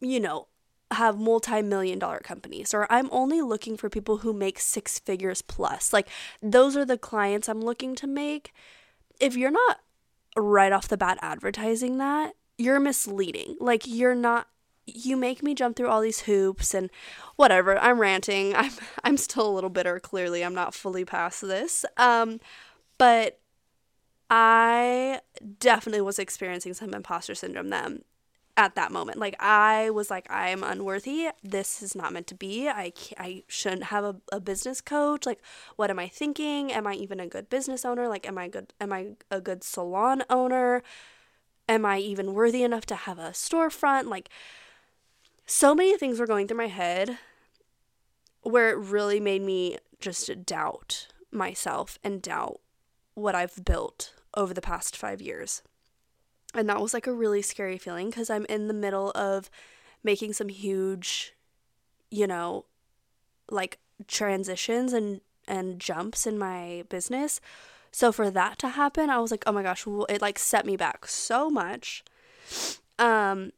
you 0.00 0.18
know, 0.18 0.48
have 0.90 1.18
multi 1.18 1.60
million 1.60 1.98
dollar 1.98 2.20
companies, 2.20 2.72
or 2.72 2.90
I'm 2.90 3.08
only 3.12 3.42
looking 3.42 3.76
for 3.76 3.90
people 3.90 4.18
who 4.18 4.32
make 4.32 4.58
six 4.58 4.98
figures 4.98 5.42
plus. 5.42 5.92
Like, 5.92 6.08
those 6.42 6.74
are 6.76 6.84
the 6.86 6.98
clients 6.98 7.48
I'm 7.48 7.60
looking 7.60 7.94
to 7.96 8.06
make. 8.06 8.52
If 9.20 9.36
you're 9.36 9.50
not 9.50 9.80
right 10.36 10.72
off 10.72 10.88
the 10.88 10.96
bat 10.96 11.18
advertising 11.22 11.98
that, 11.98 12.34
you're 12.58 12.80
misleading. 12.80 13.56
Like 13.60 13.82
you're 13.86 14.14
not 14.14 14.48
you 14.86 15.16
make 15.16 15.42
me 15.42 15.54
jump 15.54 15.76
through 15.76 15.88
all 15.88 16.02
these 16.02 16.20
hoops 16.20 16.74
and 16.74 16.90
whatever. 17.36 17.78
I'm 17.78 17.98
ranting. 17.98 18.54
I'm 18.56 18.72
I'm 19.02 19.16
still 19.16 19.48
a 19.48 19.54
little 19.54 19.70
bitter 19.70 20.00
clearly. 20.00 20.44
I'm 20.44 20.54
not 20.54 20.74
fully 20.74 21.04
past 21.04 21.40
this. 21.40 21.84
Um 21.96 22.40
but 22.98 23.40
I 24.30 25.20
definitely 25.58 26.00
was 26.00 26.18
experiencing 26.18 26.74
some 26.74 26.94
imposter 26.94 27.34
syndrome 27.34 27.68
then 27.68 28.02
at 28.56 28.74
that 28.76 28.92
moment. 28.92 29.18
Like 29.18 29.36
I 29.40 29.90
was 29.90 30.10
like, 30.10 30.26
I 30.30 30.50
am 30.50 30.62
unworthy. 30.62 31.28
This 31.42 31.82
is 31.82 31.94
not 31.94 32.12
meant 32.12 32.26
to 32.28 32.34
be. 32.34 32.68
I 32.68 32.92
I 33.18 33.42
shouldn't 33.48 33.84
have 33.84 34.04
a, 34.04 34.16
a 34.32 34.40
business 34.40 34.80
coach. 34.80 35.26
Like, 35.26 35.40
what 35.76 35.90
am 35.90 35.98
I 35.98 36.08
thinking? 36.08 36.72
Am 36.72 36.86
I 36.86 36.94
even 36.94 37.20
a 37.20 37.26
good 37.26 37.50
business 37.50 37.84
owner? 37.84 38.08
Like, 38.08 38.26
am 38.26 38.38
I 38.38 38.48
good? 38.48 38.72
Am 38.80 38.92
I 38.92 39.08
a 39.30 39.40
good 39.40 39.64
salon 39.64 40.22
owner? 40.30 40.82
Am 41.68 41.84
I 41.84 41.98
even 41.98 42.34
worthy 42.34 42.62
enough 42.62 42.86
to 42.86 42.94
have 42.94 43.18
a 43.18 43.30
storefront? 43.30 44.04
Like, 44.04 44.28
so 45.46 45.74
many 45.74 45.96
things 45.96 46.20
were 46.20 46.26
going 46.26 46.46
through 46.46 46.58
my 46.58 46.68
head, 46.68 47.18
where 48.42 48.70
it 48.70 48.76
really 48.76 49.18
made 49.18 49.42
me 49.42 49.78
just 49.98 50.44
doubt 50.44 51.08
myself 51.32 51.98
and 52.04 52.20
doubt 52.20 52.60
what 53.14 53.34
I've 53.34 53.64
built 53.64 54.12
over 54.36 54.52
the 54.52 54.60
past 54.60 54.96
five 54.96 55.22
years. 55.22 55.62
And 56.54 56.68
that 56.68 56.80
was 56.80 56.94
like 56.94 57.06
a 57.06 57.12
really 57.12 57.42
scary 57.42 57.78
feeling 57.78 58.10
because 58.10 58.30
I'm 58.30 58.46
in 58.46 58.68
the 58.68 58.74
middle 58.74 59.10
of 59.12 59.50
making 60.02 60.34
some 60.34 60.48
huge, 60.48 61.34
you 62.10 62.26
know, 62.26 62.66
like 63.50 63.78
transitions 64.06 64.92
and 64.92 65.20
and 65.46 65.78
jumps 65.78 66.26
in 66.26 66.38
my 66.38 66.84
business. 66.88 67.40
So 67.90 68.12
for 68.12 68.30
that 68.30 68.58
to 68.60 68.70
happen, 68.70 69.10
I 69.10 69.18
was 69.18 69.30
like, 69.30 69.44
"Oh 69.46 69.52
my 69.52 69.62
gosh, 69.62 69.84
it 70.08 70.22
like 70.22 70.38
set 70.38 70.64
me 70.66 70.76
back 70.76 71.06
so 71.06 71.50
much." 71.50 72.04
Um 72.98 73.52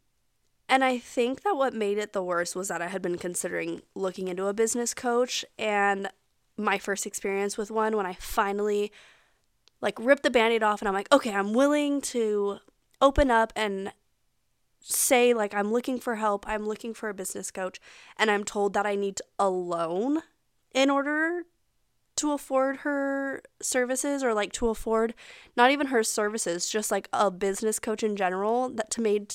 and 0.69 0.83
I 0.83 0.99
think 0.99 1.43
that 1.43 1.57
what 1.57 1.75
made 1.75 1.99
it 1.99 2.12
the 2.12 2.23
worst 2.23 2.57
was 2.57 2.69
that 2.69 2.83
I 2.83 2.88
had 2.88 3.03
been 3.03 3.19
considering 3.19 3.83
looking 3.95 4.29
into 4.29 4.47
a 4.47 4.55
business 4.55 4.95
coach 4.95 5.45
and 5.59 6.09
my 6.57 6.79
first 6.79 7.07
experience 7.07 7.57
with 7.57 7.71
one 7.71 7.97
when 7.97 8.07
I 8.07 8.15
finally 8.15 8.91
like 9.81 9.99
rip 10.00 10.23
the 10.23 10.31
band-aid 10.31 10.62
off 10.62 10.81
and 10.81 10.88
I'm 10.88 10.95
like, 10.95 11.12
okay, 11.12 11.33
I'm 11.33 11.53
willing 11.53 12.00
to 12.00 12.59
open 13.00 13.31
up 13.31 13.53
and 13.57 13.93
say 14.81 15.35
like 15.35 15.55
I'm 15.55 15.73
looking 15.73 15.99
for 15.99 16.17
help, 16.17 16.47
I'm 16.49 16.67
looking 16.67 16.95
for 16.95 17.09
a 17.09 17.15
business 17.15 17.50
coach, 17.50 17.81
and 18.17 18.31
I'm 18.31 18.45
told 18.45 18.73
that 18.75 18.87
I 18.87 18.95
need 18.95 19.21
a 19.38 19.49
loan 19.49 20.23
in 20.73 20.91
order 20.91 21.43
to 22.17 22.33
afford 22.33 22.79
her 22.79 23.43
services 23.61 24.23
or 24.23 24.33
like 24.33 24.53
to 24.53 24.69
afford 24.69 25.15
not 25.57 25.71
even 25.71 25.88
her 25.88 26.03
services, 26.03 26.69
just 26.69 26.91
like 26.91 27.09
a 27.12 27.31
business 27.31 27.79
coach 27.79 28.03
in 28.03 28.17
general 28.17 28.69
that 28.71 28.91
to 28.93 29.00
made 29.00 29.35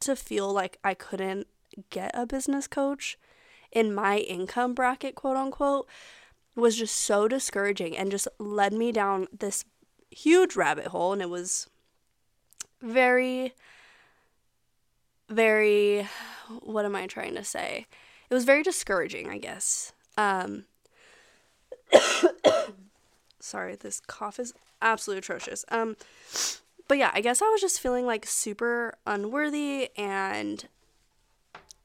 to 0.00 0.16
feel 0.16 0.52
like 0.52 0.78
I 0.84 0.94
couldn't 0.94 1.46
get 1.90 2.10
a 2.14 2.26
business 2.26 2.66
coach 2.66 3.18
in 3.70 3.94
my 3.94 4.18
income 4.18 4.74
bracket, 4.74 5.14
quote 5.14 5.36
unquote, 5.36 5.88
was 6.54 6.76
just 6.76 6.96
so 6.96 7.26
discouraging 7.28 7.96
and 7.96 8.10
just 8.10 8.28
led 8.38 8.72
me 8.72 8.92
down 8.92 9.26
this 9.36 9.64
huge 10.10 10.54
rabbit 10.54 10.88
hole. 10.88 11.12
And 11.12 11.22
it 11.22 11.30
was 11.30 11.68
very, 12.82 13.54
very, 15.28 16.08
what 16.60 16.84
am 16.84 16.94
I 16.94 17.06
trying 17.06 17.34
to 17.36 17.44
say? 17.44 17.86
It 18.28 18.34
was 18.34 18.44
very 18.44 18.62
discouraging, 18.62 19.28
I 19.30 19.38
guess. 19.38 19.92
Um, 20.16 20.64
sorry, 23.40 23.76
this 23.76 24.00
cough 24.00 24.38
is 24.38 24.52
absolutely 24.80 25.18
atrocious. 25.18 25.64
Um, 25.70 25.96
but 26.88 26.98
yeah, 26.98 27.10
I 27.14 27.20
guess 27.20 27.40
I 27.40 27.48
was 27.48 27.60
just 27.60 27.80
feeling 27.80 28.06
like 28.06 28.26
super 28.26 28.94
unworthy 29.06 29.90
and 29.96 30.66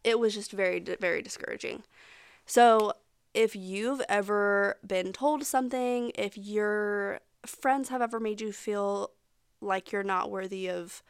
it 0.04 0.20
was 0.20 0.34
just 0.34 0.51
very, 0.51 0.80
very 0.80 1.22
discouraging. 1.22 1.84
So, 2.46 2.94
if 3.34 3.56
you've 3.56 4.01
ever 4.10 4.77
been 4.86 5.13
told 5.13 5.44
something, 5.44 6.12
if 6.16 6.38
your 6.38 7.20
friends 7.46 7.89
have 7.89 8.01
ever 8.01 8.20
made 8.20 8.42
you 8.42 8.51
feel 8.51 9.12
like 9.62 9.92
you're 9.92 10.04
not 10.04 10.32
worthy 10.32 10.70
of 10.70 11.02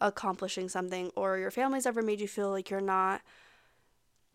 accomplishing 0.00 0.68
something, 0.68 1.10
or 1.16 1.38
your 1.38 1.50
family's 1.50 1.86
ever 1.86 2.02
made 2.02 2.20
you 2.20 2.28
feel 2.28 2.50
like 2.50 2.70
you're 2.70 2.80
not 2.80 3.20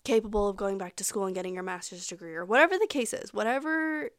capable 0.04 0.50
of 0.50 0.58
going 0.58 0.78
back 0.78 0.96
to 0.98 1.04
school 1.04 1.26
and 1.26 1.36
getting 1.36 1.54
your 1.54 1.64
master's 1.64 2.08
degree, 2.08 2.36
or 2.36 2.46
whatever 2.46 2.78
the 2.78 2.88
case 2.88 3.14
is, 3.14 3.34
whatever 3.34 4.10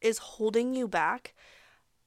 is 0.00 0.18
holding 0.18 0.74
you 0.74 0.86
back, 0.86 1.34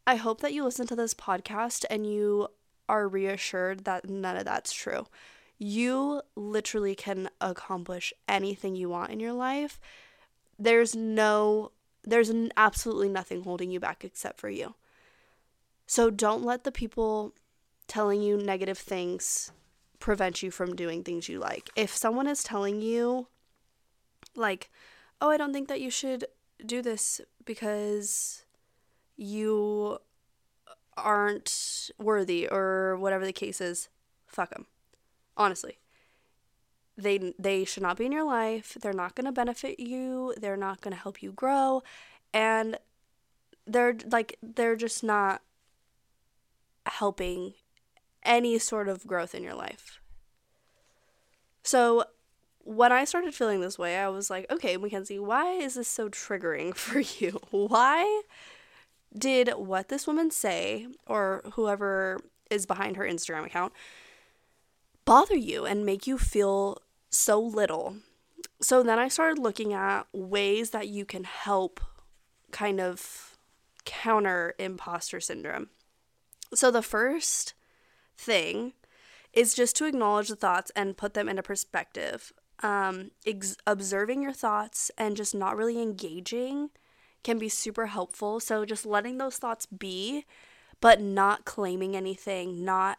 I 0.05 0.15
hope 0.15 0.41
that 0.41 0.53
you 0.53 0.63
listen 0.63 0.87
to 0.87 0.95
this 0.95 1.13
podcast 1.13 1.83
and 1.89 2.05
you 2.05 2.47
are 2.87 3.07
reassured 3.07 3.85
that 3.85 4.09
none 4.09 4.37
of 4.37 4.45
that's 4.45 4.71
true 4.71 5.07
you 5.59 6.21
literally 6.35 6.95
can 6.95 7.29
accomplish 7.41 8.13
anything 8.27 8.75
you 8.75 8.89
want 8.89 9.11
in 9.11 9.19
your 9.19 9.33
life. 9.33 9.79
There's 10.59 10.95
no, 10.95 11.71
there's 12.03 12.31
absolutely 12.55 13.09
nothing 13.09 13.43
holding 13.43 13.71
you 13.71 13.79
back 13.79 14.03
except 14.03 14.39
for 14.39 14.49
you. 14.49 14.75
So 15.87 16.09
don't 16.09 16.43
let 16.43 16.65
the 16.65 16.71
people 16.71 17.33
telling 17.87 18.21
you 18.21 18.37
negative 18.37 18.77
things 18.77 19.51
prevent 19.99 20.43
you 20.43 20.51
from 20.51 20.75
doing 20.75 21.03
things 21.03 21.29
you 21.29 21.39
like. 21.39 21.69
If 21.75 21.95
someone 21.95 22.27
is 22.27 22.43
telling 22.43 22.81
you, 22.81 23.27
like, 24.35 24.69
oh, 25.21 25.29
I 25.29 25.37
don't 25.37 25.53
think 25.53 25.69
that 25.69 25.81
you 25.81 25.89
should 25.89 26.25
do 26.65 26.81
this 26.81 27.21
because 27.45 28.43
you 29.15 29.99
aren't 30.97 31.89
worthy 31.97 32.47
or 32.47 32.97
whatever 32.97 33.25
the 33.25 33.33
case 33.33 33.61
is, 33.61 33.89
fuck 34.25 34.51
them. 34.51 34.65
Honestly. 35.35 35.79
They 36.99 37.33
they 37.37 37.63
should 37.63 37.83
not 37.83 37.97
be 37.97 38.07
in 38.07 38.11
your 38.11 38.23
life. 38.25 38.75
They're 38.81 38.91
not 38.91 39.13
going 39.13 39.25
to 39.25 39.31
benefit 39.31 39.79
you. 39.79 40.33
They're 40.35 40.57
not 40.57 40.81
going 40.81 40.95
to 40.95 41.01
help 41.01 41.21
you 41.21 41.31
grow 41.31 41.83
and 42.33 42.77
they're 43.67 43.97
like 44.11 44.37
they're 44.41 44.75
just 44.75 45.03
not 45.03 45.41
helping 46.87 47.53
any 48.23 48.59
sort 48.59 48.87
of 48.87 49.07
growth 49.07 49.33
in 49.33 49.43
your 49.43 49.55
life. 49.55 49.99
So 51.63 52.05
when 52.59 52.91
I 52.91 53.05
started 53.05 53.33
feeling 53.33 53.61
this 53.61 53.79
way, 53.79 53.97
I 53.97 54.09
was 54.09 54.29
like, 54.29 54.45
okay, 54.51 54.77
Mackenzye, 54.77 55.19
why 55.19 55.53
is 55.53 55.75
this 55.75 55.87
so 55.87 56.09
triggering 56.09 56.75
for 56.75 56.99
you? 56.99 57.39
Why 57.51 58.23
did 59.17 59.49
what 59.55 59.87
this 59.87 60.05
woman 60.05 60.31
say, 60.31 60.87
or 61.05 61.41
whoever 61.53 62.19
is 62.49 62.65
behind 62.65 62.97
her 62.97 63.05
Instagram 63.05 63.45
account, 63.45 63.73
bother 65.05 65.35
you 65.35 65.65
and 65.65 65.85
make 65.85 66.07
you 66.07 66.17
feel 66.17 66.77
so 67.09 67.39
little. 67.39 67.97
So 68.61 68.83
then 68.83 68.99
I 68.99 69.07
started 69.07 69.39
looking 69.39 69.73
at 69.73 70.03
ways 70.11 70.71
that 70.71 70.87
you 70.87 71.05
can 71.05 71.23
help 71.23 71.79
kind 72.51 72.79
of 72.79 73.37
counter 73.85 74.53
imposter 74.59 75.19
syndrome. 75.19 75.69
So 76.53 76.71
the 76.71 76.81
first 76.81 77.53
thing 78.17 78.73
is 79.33 79.53
just 79.53 79.75
to 79.77 79.85
acknowledge 79.85 80.29
the 80.29 80.35
thoughts 80.35 80.71
and 80.75 80.97
put 80.97 81.13
them 81.13 81.29
into 81.29 81.43
perspective. 81.43 82.33
Um, 82.63 83.11
ex- 83.25 83.57
observing 83.67 84.23
your 84.23 84.33
thoughts 84.33 84.89
and 84.97 85.15
just 85.15 85.35
not 85.35 85.55
really 85.55 85.79
engaging 85.81 86.71
can 87.23 87.37
be 87.37 87.49
super 87.49 87.87
helpful. 87.87 88.39
So 88.39 88.65
just 88.65 88.85
letting 88.85 89.17
those 89.17 89.37
thoughts 89.37 89.65
be, 89.65 90.25
but 90.81 91.01
not 91.01 91.45
claiming 91.45 91.95
anything, 91.95 92.63
not 92.65 92.97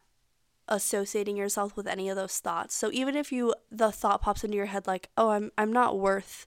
associating 0.69 1.37
yourself 1.37 1.77
with 1.77 1.87
any 1.87 2.09
of 2.09 2.17
those 2.17 2.39
thoughts. 2.39 2.75
So 2.75 2.91
even 2.93 3.17
if 3.17 3.33
you 3.33 3.55
the 3.71 3.91
thought 3.91 4.23
pops 4.23 4.45
into 4.45 4.57
your 4.57 4.67
head 4.67 4.87
like, 4.87 5.09
"Oh, 5.17 5.31
I'm 5.31 5.51
I'm 5.57 5.73
not 5.73 5.99
worth 5.99 6.47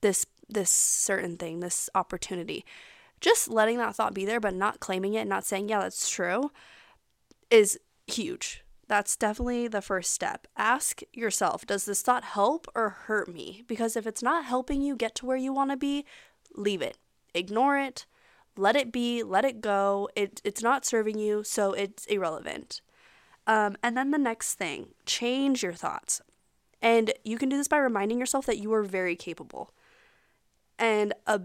this 0.00 0.26
this 0.48 0.70
certain 0.70 1.36
thing, 1.36 1.60
this 1.60 1.90
opportunity." 1.94 2.64
Just 3.22 3.48
letting 3.48 3.78
that 3.78 3.96
thought 3.96 4.12
be 4.12 4.26
there 4.26 4.40
but 4.40 4.54
not 4.54 4.80
claiming 4.80 5.14
it, 5.14 5.26
not 5.26 5.46
saying, 5.46 5.70
"Yeah, 5.70 5.80
that's 5.80 6.10
true." 6.10 6.50
is 7.52 7.78
huge. 8.06 8.64
That's 8.88 9.16
definitely 9.16 9.68
the 9.68 9.82
first 9.82 10.12
step. 10.12 10.46
Ask 10.56 11.02
yourself, 11.12 11.66
does 11.66 11.84
this 11.84 12.02
thought 12.02 12.24
help 12.24 12.66
or 12.74 12.88
hurt 12.90 13.32
me? 13.32 13.62
Because 13.68 13.96
if 13.96 14.06
it's 14.06 14.22
not 14.22 14.46
helping 14.46 14.82
you 14.82 14.96
get 14.96 15.14
to 15.16 15.26
where 15.26 15.36
you 15.36 15.52
want 15.52 15.70
to 15.70 15.76
be, 15.76 16.04
leave 16.54 16.82
it. 16.82 16.98
Ignore 17.34 17.78
it. 17.78 18.06
Let 18.56 18.74
it 18.74 18.90
be, 18.90 19.22
let 19.22 19.44
it 19.44 19.60
go. 19.60 20.08
It, 20.16 20.40
it's 20.44 20.62
not 20.62 20.84
serving 20.84 21.18
you, 21.18 21.44
so 21.44 21.72
it's 21.72 22.06
irrelevant. 22.06 22.80
Um, 23.46 23.76
and 23.82 23.96
then 23.96 24.10
the 24.10 24.18
next 24.18 24.54
thing, 24.54 24.88
change 25.06 25.62
your 25.62 25.72
thoughts. 25.72 26.20
And 26.80 27.12
you 27.24 27.38
can 27.38 27.48
do 27.48 27.56
this 27.56 27.68
by 27.68 27.78
reminding 27.78 28.18
yourself 28.18 28.46
that 28.46 28.58
you 28.58 28.72
are 28.74 28.82
very 28.82 29.16
capable. 29.16 29.72
And 30.78 31.14
a 31.26 31.42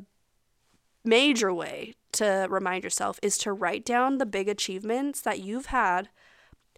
major 1.07 1.53
way 1.53 1.95
to 2.13 2.47
remind 2.49 2.83
yourself 2.83 3.19
is 3.23 3.37
to 3.39 3.53
write 3.53 3.85
down 3.85 4.17
the 4.17 4.25
big 4.25 4.47
achievements 4.47 5.21
that 5.21 5.39
you've 5.39 5.67
had 5.67 6.09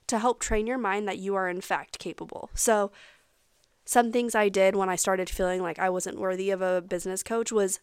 to 0.08 0.20
help 0.20 0.40
train 0.40 0.68
your 0.68 0.78
mind 0.78 1.08
that 1.08 1.18
you 1.18 1.36
are 1.36 1.50
in 1.50 1.62
fact 1.62 2.00
capable. 2.00 2.50
So, 2.54 2.92
some 3.86 4.12
things 4.12 4.36
I 4.36 4.50
did 4.50 4.76
when 4.76 4.88
I 4.88 4.96
started 4.96 5.30
feeling 5.30 5.64
like 5.64 5.80
I 5.80 5.90
wasn't 5.90 6.20
worthy 6.20 6.52
of 6.52 6.62
a 6.62 6.80
business 6.80 7.24
coach 7.24 7.52
was 7.52 7.80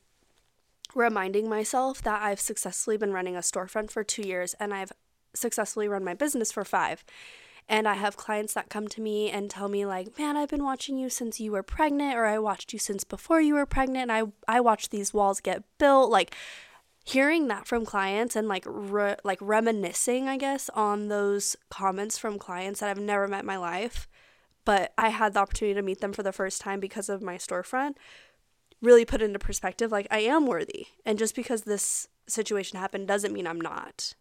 reminding 0.94 1.48
myself 1.48 2.00
that 2.02 2.22
I've 2.22 2.38
successfully 2.38 2.96
been 2.96 3.12
running 3.12 3.34
a 3.34 3.40
storefront 3.40 3.90
for 3.90 4.04
two 4.04 4.22
years 4.22 4.54
and 4.60 4.72
I've 4.72 4.92
successfully 5.34 5.88
run 5.88 6.04
my 6.04 6.14
business 6.14 6.52
for 6.52 6.64
five. 6.64 7.04
And 7.68 7.88
I 7.88 7.94
have 7.94 8.16
clients 8.16 8.54
that 8.54 8.68
come 8.68 8.86
to 8.88 9.00
me 9.00 9.28
and 9.30 9.50
tell 9.50 9.68
me, 9.68 9.84
like, 9.84 10.16
man, 10.18 10.36
I've 10.36 10.48
been 10.48 10.62
watching 10.64 10.98
you 10.98 11.10
since 11.10 11.40
you 11.40 11.50
were 11.50 11.64
pregnant, 11.64 12.16
or 12.16 12.24
I 12.24 12.38
watched 12.38 12.72
you 12.72 12.78
since 12.78 13.02
before 13.02 13.40
you 13.40 13.54
were 13.54 13.66
pregnant. 13.66 14.10
And 14.10 14.12
I, 14.12 14.22
I 14.56 14.60
watched 14.60 14.90
these 14.90 15.12
walls 15.12 15.40
get 15.40 15.64
built. 15.78 16.10
Like, 16.10 16.34
hearing 17.06 17.46
that 17.46 17.68
from 17.68 17.86
clients 17.86 18.34
and 18.34 18.48
like 18.48 18.64
re- 18.66 19.14
like 19.22 19.38
reminiscing, 19.40 20.28
I 20.28 20.36
guess, 20.36 20.68
on 20.70 21.06
those 21.06 21.54
comments 21.70 22.18
from 22.18 22.36
clients 22.36 22.80
that 22.80 22.90
I've 22.90 22.98
never 22.98 23.28
met 23.28 23.40
in 23.40 23.46
my 23.46 23.56
life, 23.56 24.08
but 24.64 24.92
I 24.98 25.10
had 25.10 25.32
the 25.32 25.38
opportunity 25.38 25.74
to 25.74 25.82
meet 25.82 26.00
them 26.00 26.12
for 26.12 26.24
the 26.24 26.32
first 26.32 26.60
time 26.60 26.80
because 26.80 27.08
of 27.08 27.22
my 27.22 27.36
storefront, 27.36 27.94
really 28.82 29.04
put 29.04 29.22
into 29.22 29.38
perspective 29.38 29.92
like 29.92 30.08
I 30.10 30.18
am 30.18 30.46
worthy. 30.46 30.88
And 31.04 31.16
just 31.16 31.36
because 31.36 31.62
this 31.62 32.08
situation 32.26 32.78
happened 32.78 33.06
doesn't 33.06 33.32
mean 33.32 33.46
I'm 33.46 33.60
not. 33.60 34.14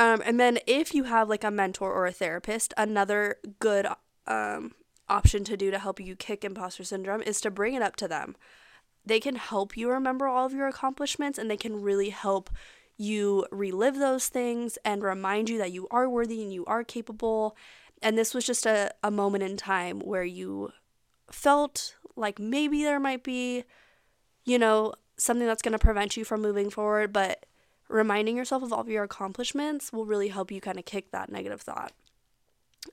Um, 0.00 0.22
and 0.24 0.40
then 0.40 0.58
if 0.66 0.94
you 0.94 1.04
have 1.04 1.28
like 1.28 1.44
a 1.44 1.50
mentor 1.50 1.92
or 1.92 2.06
a 2.06 2.12
therapist, 2.12 2.72
another 2.78 3.36
good 3.58 3.86
um, 4.26 4.72
option 5.10 5.44
to 5.44 5.58
do 5.58 5.70
to 5.70 5.78
help 5.78 6.00
you 6.00 6.16
kick 6.16 6.42
imposter 6.42 6.84
syndrome 6.84 7.20
is 7.20 7.38
to 7.42 7.50
bring 7.50 7.74
it 7.74 7.82
up 7.82 7.96
to 7.96 8.08
them. 8.08 8.34
They 9.04 9.20
can 9.20 9.34
help 9.34 9.76
you 9.76 9.90
remember 9.90 10.26
all 10.26 10.46
of 10.46 10.54
your 10.54 10.68
accomplishments 10.68 11.38
and 11.38 11.50
they 11.50 11.56
can 11.58 11.82
really 11.82 12.08
help 12.08 12.48
you 12.96 13.44
relive 13.50 13.98
those 13.98 14.28
things 14.28 14.78
and 14.86 15.02
remind 15.02 15.50
you 15.50 15.58
that 15.58 15.72
you 15.72 15.86
are 15.90 16.08
worthy 16.08 16.42
and 16.42 16.50
you 16.50 16.64
are 16.64 16.82
capable. 16.82 17.54
And 18.00 18.16
this 18.16 18.32
was 18.32 18.46
just 18.46 18.64
a, 18.64 18.94
a 19.02 19.10
moment 19.10 19.44
in 19.44 19.58
time 19.58 20.00
where 20.00 20.24
you 20.24 20.72
felt 21.30 21.94
like 22.16 22.38
maybe 22.38 22.84
there 22.84 23.00
might 23.00 23.22
be, 23.22 23.64
you 24.46 24.58
know, 24.58 24.94
something 25.18 25.46
that's 25.46 25.60
going 25.60 25.72
to 25.72 25.78
prevent 25.78 26.16
you 26.16 26.24
from 26.24 26.40
moving 26.40 26.70
forward, 26.70 27.12
but 27.12 27.44
reminding 27.90 28.36
yourself 28.36 28.62
of 28.62 28.72
all 28.72 28.80
of 28.80 28.88
your 28.88 29.04
accomplishments 29.04 29.92
will 29.92 30.06
really 30.06 30.28
help 30.28 30.50
you 30.50 30.60
kind 30.60 30.78
of 30.78 30.84
kick 30.84 31.10
that 31.10 31.30
negative 31.30 31.60
thought. 31.60 31.92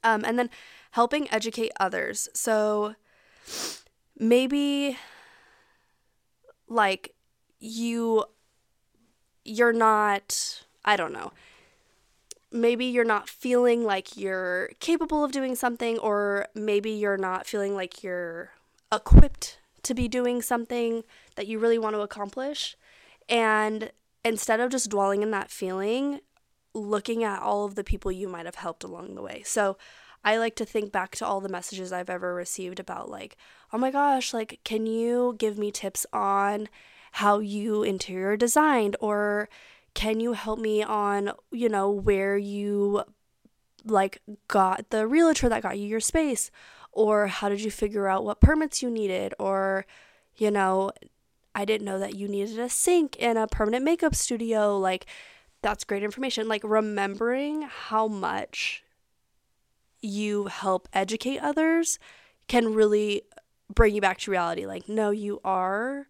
Um, 0.04 0.26
and 0.26 0.38
then 0.38 0.50
helping 0.92 1.32
educate 1.32 1.72
others. 1.80 2.28
So 2.34 2.96
maybe 4.20 4.98
like 6.68 7.14
you 7.60 8.26
you're 9.46 9.74
not, 9.74 10.64
I 10.84 10.98
don't 10.98 11.14
know, 11.14 11.32
maybe 12.52 12.86
you're 12.86 13.06
not 13.06 13.30
feeling 13.30 13.86
like 13.86 14.18
you're 14.18 14.72
capable 14.80 15.24
of 15.24 15.32
doing 15.32 15.56
something, 15.56 15.98
or 16.00 16.48
maybe 16.54 16.92
you're 16.92 17.18
not 17.18 17.48
feeling 17.48 17.74
like 17.74 18.04
you're 18.04 18.52
equipped 18.92 19.60
to 19.84 19.94
be 19.94 20.10
doing 20.10 20.42
something 20.42 21.04
that 21.36 21.48
you 21.48 21.60
really 21.60 21.80
want 21.80 21.96
to 21.96 22.02
accomplish. 22.02 22.76
And 23.30 23.92
instead 24.28 24.60
of 24.60 24.72
just 24.72 24.90
dwelling 24.90 25.24
in 25.24 25.32
that 25.32 25.50
feeling, 25.50 26.20
looking 26.74 27.24
at 27.24 27.42
all 27.42 27.66
of 27.66 27.76
the 27.76 27.84
people 27.84 28.12
you 28.12 28.28
might 28.28 28.46
have 28.46 28.56
helped 28.56 28.84
along 28.84 29.16
the 29.16 29.22
way. 29.22 29.42
So 29.46 29.78
I 30.24 30.38
like 30.38 30.56
to 30.58 30.66
think 30.66 30.92
back 30.92 31.16
to 31.16 31.26
all 31.26 31.40
the 31.40 31.50
messages 31.50 31.94
I've 31.94 32.10
ever 32.10 32.34
received 32.34 32.80
about, 32.80 33.10
like, 33.10 33.38
oh 33.72 33.78
my 33.78 33.92
gosh, 33.92 34.34
like, 34.34 34.60
can 34.64 34.86
you 34.86 35.36
give 35.38 35.58
me 35.58 35.72
tips 35.72 36.06
on 36.12 36.68
how 37.14 37.40
you 37.40 37.84
interior 37.84 38.36
designed? 38.36 38.96
Or 39.00 39.48
can 39.94 40.20
you 40.20 40.34
help 40.34 40.60
me 40.60 40.84
on, 40.84 41.32
you 41.52 41.70
know, 41.70 41.90
where 41.90 42.38
you 42.38 43.04
like 43.86 44.22
got 44.48 44.90
the 44.90 45.08
realtor 45.08 45.48
that 45.50 45.64
got 45.64 45.80
you 45.80 45.88
your 45.88 46.00
space? 46.00 46.52
Or 46.92 47.28
how 47.28 47.48
did 47.48 47.62
you 47.62 47.72
figure 47.72 48.08
out 48.08 48.26
what 48.26 48.42
permits 48.42 48.82
you 48.82 48.90
needed? 48.90 49.34
Or, 49.40 49.86
you 50.36 50.52
know, 50.52 50.92
I 51.58 51.66
didn't 51.66 51.86
know 51.86 51.98
that 51.98 52.14
you 52.14 52.28
needed 52.28 52.60
a 52.60 52.70
sink 52.70 53.16
in 53.16 53.36
a 53.36 53.48
permanent 53.48 53.84
makeup 53.84 54.14
studio. 54.14 54.78
Like, 54.78 55.08
that's 55.64 55.84
great 55.84 56.04
information. 56.04 56.48
Like, 56.48 56.62
remembering 56.64 57.64
how 57.64 58.08
much 58.08 58.84
you 60.00 60.46
help 60.46 60.88
educate 60.94 61.40
others 61.40 61.98
can 62.48 62.76
really 62.76 63.24
bring 63.74 63.96
you 63.96 64.02
back 64.02 64.20
to 64.20 64.32
reality. 64.32 64.68
Like, 64.68 64.88
no, 64.88 65.10
you 65.10 65.42
are 65.44 66.08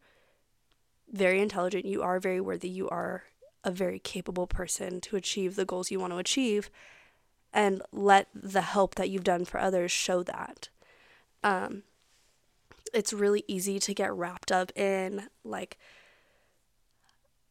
very 1.09 1.41
intelligent. 1.41 1.85
You 1.85 2.03
are 2.03 2.19
very 2.19 2.41
worthy. 2.41 2.67
You 2.67 2.89
are 2.89 3.23
a 3.63 3.71
very 3.71 3.99
capable 3.99 4.47
person 4.47 4.99
to 4.99 5.15
achieve 5.15 5.55
the 5.55 5.63
goals 5.63 5.89
you 5.89 5.99
want 6.01 6.11
to 6.11 6.19
achieve. 6.19 6.69
And 7.53 7.81
let 7.93 8.27
the 8.35 8.63
help 8.63 8.95
that 8.95 9.09
you've 9.09 9.23
done 9.23 9.45
for 9.45 9.61
others 9.61 9.93
show 9.93 10.23
that. 10.23 10.67
Um, 11.41 11.83
it's 12.97 13.13
really 13.13 13.43
easy 13.47 13.77
to 13.77 13.93
get 13.93 14.11
wrapped 14.11 14.51
up 14.51 14.75
in 14.75 15.27
like 15.43 15.77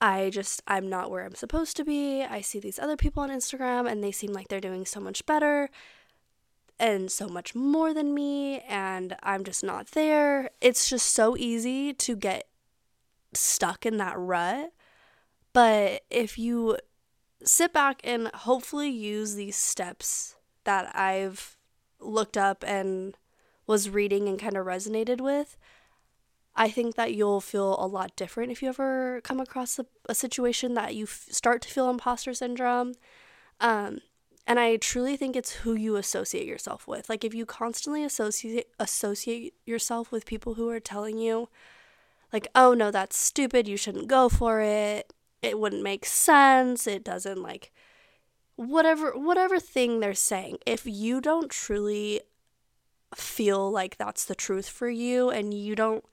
I 0.01 0.29
just 0.29 0.61
I'm 0.67 0.91
not 0.91 1.09
where 1.09 1.25
I'm 1.25 1.37
supposed 1.37 1.77
to 1.77 1.85
be. 1.85 2.25
I 2.25 2.41
see 2.41 2.59
these 2.59 2.81
other 2.81 2.97
people 2.97 3.23
on 3.23 3.31
Instagram 3.31 3.89
and 3.89 4.03
they 4.03 4.11
seem 4.11 4.33
like 4.33 4.49
they're 4.49 4.61
doing 4.61 4.85
so 4.85 4.99
much 4.99 5.25
better 5.25 5.71
and 6.81 7.13
so 7.13 7.29
much 7.29 7.55
more 7.55 7.95
than 7.95 8.13
me 8.13 8.59
and 8.69 9.15
I'm 9.23 9.45
just 9.45 9.63
not 9.63 9.93
there. 9.93 10.51
It's 10.61 10.91
just 10.91 11.15
so 11.15 11.37
easy 11.37 11.95
to 11.95 12.17
get 12.17 12.49
stuck 13.33 13.87
in 13.87 13.99
that 13.99 14.19
rut. 14.19 14.73
But 15.53 16.03
if 16.11 16.41
you 16.41 16.77
sit 17.45 17.73
back 17.73 18.01
and 18.03 18.33
hopefully 18.35 18.89
use 18.89 19.37
these 19.37 19.57
steps 19.57 20.35
that 20.65 20.95
I've 20.95 21.57
looked 22.01 22.37
up 22.37 22.65
and 22.67 23.17
was 23.67 23.91
reading 23.91 24.29
and 24.29 24.39
kind 24.39 24.57
of 24.57 24.67
resonated 24.67 25.21
with, 25.21 25.57
I 26.55 26.71
think 26.71 26.95
that 26.95 27.15
you'll 27.15 27.41
feel 27.41 27.77
a 27.79 27.87
lot 27.87 28.17
different 28.17 28.51
if 28.51 28.63
you 28.63 28.69
ever 28.69 29.21
come 29.23 29.41
across 29.41 29.79
a, 29.79 29.87
a 30.09 30.15
situation 30.15 30.75
that 30.75 30.95
you 30.95 31.05
f- 31.05 31.27
start 31.31 31.63
to 31.63 31.69
feel 31.69 31.91
imposter 31.91 32.33
syndrome. 32.33 32.95
Um, 33.61 34.01
and 34.47 34.59
I 34.61 34.77
truly 34.77 35.17
think 35.17 35.37
it's 35.37 35.53
who 35.53 35.75
you 35.75 35.97
associate 35.97 36.47
yourself 36.47 36.87
with. 36.87 37.09
Like 37.09 37.25
if 37.25 37.35
you 37.35 37.45
constantly 37.45 38.05
associate 38.05 38.69
associate 38.79 39.55
yourself 39.67 40.13
with 40.13 40.25
people 40.25 40.55
who 40.55 40.71
are 40.71 40.81
telling 40.81 41.19
you 41.19 41.49
like, 42.33 42.49
"Oh 42.55 42.73
no, 42.75 42.91
that's 42.91 43.17
stupid. 43.17 43.69
You 43.69 43.77
shouldn't 43.77 44.09
go 44.09 44.29
for 44.29 44.61
it. 44.61 45.13
It 45.43 45.59
wouldn't 45.59 45.83
make 45.83 46.07
sense. 46.07 46.87
It 46.87 47.05
doesn't 47.05 47.43
like 47.43 47.73
whatever 48.57 49.13
whatever 49.13 49.59
thing 49.61 50.01
they're 50.01 50.15
saying. 50.15 50.59
If 50.67 50.87
you 50.87 51.21
don't 51.21 51.51
truly 51.51 52.23
feel 53.15 53.71
like 53.71 53.97
that's 53.97 54.25
the 54.25 54.35
truth 54.35 54.69
for 54.69 54.89
you 54.89 55.31
and 55.31 55.55
you 55.55 55.75
don't 55.75 56.05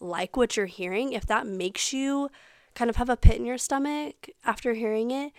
like 0.00 0.36
what 0.36 0.56
you're 0.56 0.66
hearing, 0.66 1.12
if 1.12 1.26
that 1.26 1.46
makes 1.46 1.92
you 1.92 2.30
kind 2.74 2.90
of 2.90 2.96
have 2.96 3.08
a 3.08 3.16
pit 3.16 3.36
in 3.36 3.46
your 3.46 3.58
stomach 3.58 4.28
after 4.44 4.74
hearing 4.74 5.10
it, 5.10 5.32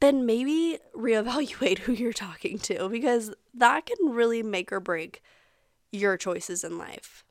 then 0.00 0.24
maybe 0.26 0.78
reevaluate 0.94 1.78
who 1.80 1.92
you're 1.92 2.12
talking 2.12 2.58
to 2.58 2.88
because 2.88 3.34
that 3.52 3.86
can 3.86 4.10
really 4.10 4.42
make 4.42 4.72
or 4.72 4.80
break 4.80 5.22
your 5.90 6.16
choices 6.16 6.64
in 6.64 6.78
life. 6.78 7.24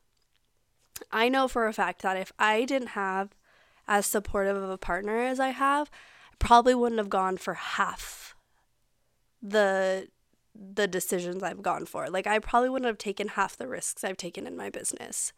I 1.10 1.28
know 1.28 1.48
for 1.48 1.66
a 1.66 1.72
fact 1.72 2.02
that 2.02 2.16
if 2.16 2.32
I 2.38 2.64
didn't 2.64 2.88
have 2.88 3.34
as 3.86 4.06
supportive 4.06 4.56
of 4.56 4.70
a 4.70 4.78
partner 4.78 5.18
as 5.18 5.40
I 5.40 5.48
have, 5.48 5.90
I 6.32 6.36
probably 6.38 6.74
wouldn't 6.74 6.98
have 6.98 7.10
gone 7.10 7.36
for 7.36 7.54
half 7.54 8.34
the 9.42 10.08
the 10.54 10.86
decisions 10.86 11.42
I've 11.42 11.62
gone 11.62 11.86
for. 11.86 12.08
Like 12.08 12.26
I 12.26 12.38
probably 12.38 12.70
wouldn't 12.70 12.86
have 12.86 12.98
taken 12.98 13.28
half 13.28 13.56
the 13.56 13.68
risks 13.68 14.04
I've 14.04 14.16
taken 14.16 14.46
in 14.46 14.56
my 14.56 14.70
business 14.70 15.32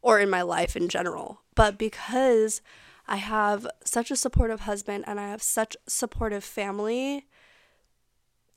or 0.00 0.18
in 0.18 0.30
my 0.30 0.42
life 0.42 0.76
in 0.76 0.88
general. 0.88 1.42
But 1.54 1.78
because 1.78 2.62
I 3.06 3.16
have 3.16 3.66
such 3.84 4.10
a 4.10 4.16
supportive 4.16 4.60
husband 4.60 5.04
and 5.06 5.18
I 5.18 5.28
have 5.28 5.42
such 5.42 5.76
supportive 5.86 6.44
family. 6.44 7.26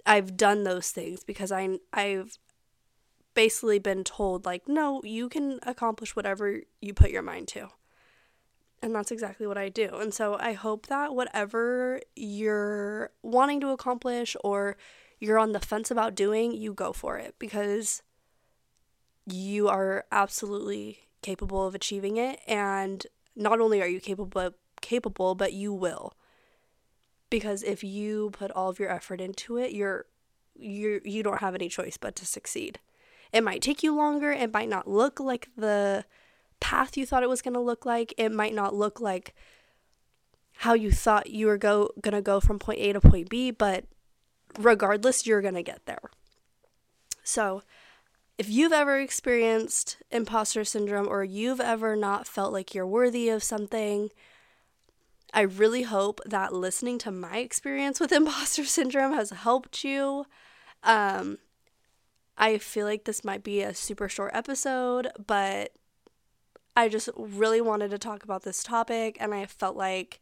I've 0.06 0.38
done 0.38 0.64
those 0.64 0.92
things 0.92 1.24
because 1.24 1.52
I 1.52 1.80
I've 1.92 2.38
basically 3.34 3.80
been 3.80 4.04
told 4.04 4.46
like 4.46 4.68
no, 4.68 5.02
you 5.04 5.30
can 5.30 5.60
accomplish 5.64 6.16
whatever 6.16 6.62
you 6.82 6.94
put 6.94 7.12
your 7.12 7.24
mind 7.24 7.48
to. 7.50 7.70
And 8.84 8.94
that's 8.94 9.12
exactly 9.12 9.48
what 9.48 9.58
I 9.58 9.70
do. 9.70 9.90
And 9.94 10.14
so 10.14 10.38
I 10.40 10.54
hope 10.54 10.88
that 10.88 11.16
whatever 11.16 12.02
you're 12.16 13.10
wanting 13.24 13.60
to 13.62 13.70
accomplish 13.70 14.36
or 14.44 14.78
you're 15.26 15.40
on 15.40 15.52
the 15.52 15.60
fence 15.60 15.90
about 15.92 16.16
doing, 16.16 16.54
you 16.54 16.74
go 16.74 16.94
for 16.94 17.18
it 17.18 17.36
because 17.40 18.04
you 19.26 19.68
are 19.68 20.06
absolutely 20.12 21.00
capable 21.22 21.66
of 21.66 21.74
achieving 21.74 22.18
it 22.18 22.40
and 22.48 23.08
not 23.36 23.60
only 23.60 23.82
are 23.82 23.88
you 23.88 24.00
capable 24.00 24.52
capable, 24.82 25.34
but 25.36 25.54
you 25.54 25.74
will. 25.74 26.14
Because 27.30 27.64
if 27.64 27.84
you 27.84 28.30
put 28.32 28.52
all 28.52 28.70
of 28.70 28.80
your 28.80 28.92
effort 28.92 29.20
into 29.20 29.58
it, 29.58 29.72
you're 29.74 30.06
you 30.56 31.02
you 31.04 31.24
don't 31.24 31.42
have 31.42 31.56
any 31.56 31.68
choice 31.68 31.98
but 31.98 32.16
to 32.18 32.26
succeed. 32.26 32.80
It 33.34 33.44
might 33.44 33.62
take 33.62 33.84
you 33.84 33.96
longer, 33.96 34.32
it 34.32 34.54
might 34.54 34.70
not 34.70 34.88
look 34.88 35.20
like 35.20 35.50
the 35.58 36.06
path 36.60 36.96
you 36.96 37.06
thought 37.06 37.24
it 37.24 37.30
was 37.30 37.42
going 37.42 37.56
to 37.56 37.60
look 37.60 37.86
like. 37.86 38.14
It 38.18 38.30
might 38.32 38.54
not 38.54 38.74
look 38.74 39.02
like 39.02 39.34
how 40.60 40.74
you 40.74 40.92
thought 40.92 41.30
you 41.30 41.48
were 41.48 41.58
go 41.58 41.90
going 42.02 42.14
to 42.14 42.22
go 42.22 42.40
from 42.40 42.60
point 42.60 42.80
A 42.80 42.94
to 42.94 43.02
point 43.02 43.30
B, 43.30 43.52
but 43.52 43.86
regardless, 44.58 45.26
you're 45.26 45.42
going 45.42 45.56
to 45.56 45.64
get 45.64 45.86
there. 45.86 46.10
So, 47.24 47.64
if 48.38 48.50
you've 48.50 48.74
ever 48.74 49.00
experienced 49.00 49.98
imposter 50.12 50.64
syndrome 50.64 51.08
or 51.08 51.24
you've 51.24 51.62
ever 51.62 51.96
not 51.96 52.28
felt 52.28 52.52
like 52.52 52.76
you're 52.76 52.86
worthy 52.86 53.30
of 53.30 53.44
something, 53.44 54.10
I 55.34 55.42
really 55.42 55.84
hope 55.84 56.20
that 56.26 56.54
listening 56.54 56.98
to 57.00 57.12
my 57.12 57.38
experience 57.38 58.00
with 58.00 58.12
imposter 58.14 58.66
syndrome 58.66 59.14
has 59.14 59.30
helped 59.30 59.84
you. 59.84 60.26
Um, 60.84 61.40
I 62.38 62.58
feel 62.58 62.86
like 62.86 63.06
this 63.06 63.24
might 63.24 63.44
be 63.44 63.62
a 63.62 63.74
super 63.74 64.10
short 64.10 64.32
episode, 64.34 65.10
but 65.26 65.72
I 66.76 66.90
just 66.90 67.10
really 67.18 67.62
wanted 67.62 67.92
to 67.92 67.98
talk 67.98 68.24
about 68.24 68.44
this 68.44 68.64
topic, 68.64 69.18
and 69.20 69.34
I 69.34 69.46
felt 69.46 69.78
like 69.78 70.20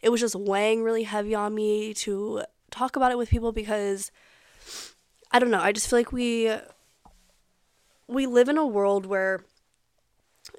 it 0.00 0.10
was 0.10 0.20
just 0.20 0.36
weighing 0.36 0.82
really 0.82 1.02
heavy 1.02 1.34
on 1.34 1.54
me 1.54 1.92
to 1.94 2.44
talk 2.72 2.96
about 2.96 3.12
it 3.12 3.18
with 3.18 3.30
people 3.30 3.52
because 3.52 4.10
I 5.30 5.38
don't 5.38 5.50
know, 5.50 5.60
I 5.60 5.72
just 5.72 5.88
feel 5.88 5.98
like 5.98 6.12
we 6.12 6.52
we 8.08 8.26
live 8.26 8.48
in 8.48 8.58
a 8.58 8.66
world 8.66 9.06
where 9.06 9.44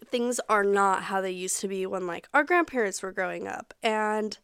things 0.05 0.39
are 0.49 0.63
not 0.63 1.03
how 1.03 1.21
they 1.21 1.31
used 1.31 1.59
to 1.61 1.67
be 1.67 1.85
when 1.85 2.07
like 2.07 2.27
our 2.33 2.43
grandparents 2.43 3.01
were 3.01 3.11
growing 3.11 3.47
up. 3.47 3.73
And 3.83 4.37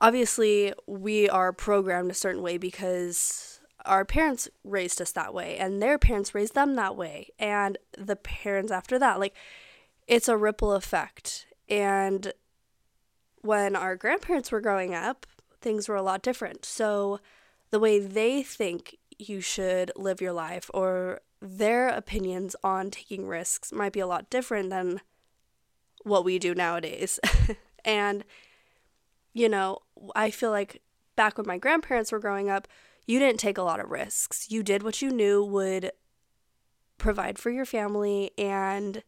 obviously 0.00 0.72
we 0.86 1.28
are 1.28 1.52
programmed 1.52 2.10
a 2.10 2.14
certain 2.14 2.42
way 2.42 2.56
because 2.56 3.60
our 3.84 4.04
parents 4.04 4.48
raised 4.64 5.00
us 5.00 5.12
that 5.12 5.34
way 5.34 5.56
and 5.56 5.82
their 5.82 5.98
parents 5.98 6.34
raised 6.34 6.54
them 6.54 6.76
that 6.76 6.96
way 6.96 7.30
and 7.38 7.78
the 7.96 8.16
parents 8.16 8.70
after 8.70 8.98
that. 8.98 9.18
Like 9.18 9.34
it's 10.06 10.28
a 10.28 10.36
ripple 10.36 10.72
effect. 10.72 11.46
And 11.68 12.32
when 13.42 13.76
our 13.76 13.96
grandparents 13.96 14.50
were 14.50 14.60
growing 14.60 14.94
up 14.94 15.26
things 15.60 15.88
were 15.88 15.96
a 15.96 16.02
lot 16.02 16.22
different 16.22 16.64
so 16.64 17.20
the 17.70 17.78
way 17.78 17.98
they 17.98 18.42
think 18.42 18.96
you 19.18 19.40
should 19.40 19.90
live 19.96 20.20
your 20.20 20.32
life 20.32 20.70
or 20.72 21.20
their 21.40 21.88
opinions 21.88 22.56
on 22.64 22.90
taking 22.90 23.26
risks 23.26 23.72
might 23.72 23.92
be 23.92 24.00
a 24.00 24.06
lot 24.06 24.30
different 24.30 24.70
than 24.70 25.00
what 26.02 26.24
we 26.24 26.38
do 26.38 26.54
nowadays. 26.54 27.20
and, 27.84 28.24
you 29.34 29.48
know, 29.48 29.78
I 30.14 30.30
feel 30.30 30.50
like 30.50 30.82
back 31.16 31.36
when 31.36 31.46
my 31.46 31.58
grandparents 31.58 32.12
were 32.12 32.18
growing 32.18 32.48
up, 32.48 32.66
you 33.06 33.18
didn't 33.18 33.40
take 33.40 33.58
a 33.58 33.62
lot 33.62 33.80
of 33.80 33.90
risks. 33.90 34.50
You 34.50 34.62
did 34.62 34.82
what 34.82 35.02
you 35.02 35.10
knew 35.10 35.44
would 35.44 35.92
provide 36.98 37.38
for 37.38 37.50
your 37.50 37.64
family 37.64 38.32
and 38.36 39.02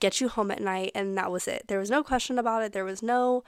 get 0.00 0.20
you 0.20 0.28
home 0.28 0.50
at 0.50 0.60
night, 0.60 0.92
and 0.94 1.16
that 1.16 1.30
was 1.30 1.48
it. 1.48 1.64
There 1.68 1.78
was 1.78 1.90
no 1.90 2.02
question 2.02 2.38
about 2.38 2.62
it. 2.62 2.72
There 2.72 2.84
was 2.84 3.02
no 3.02 3.44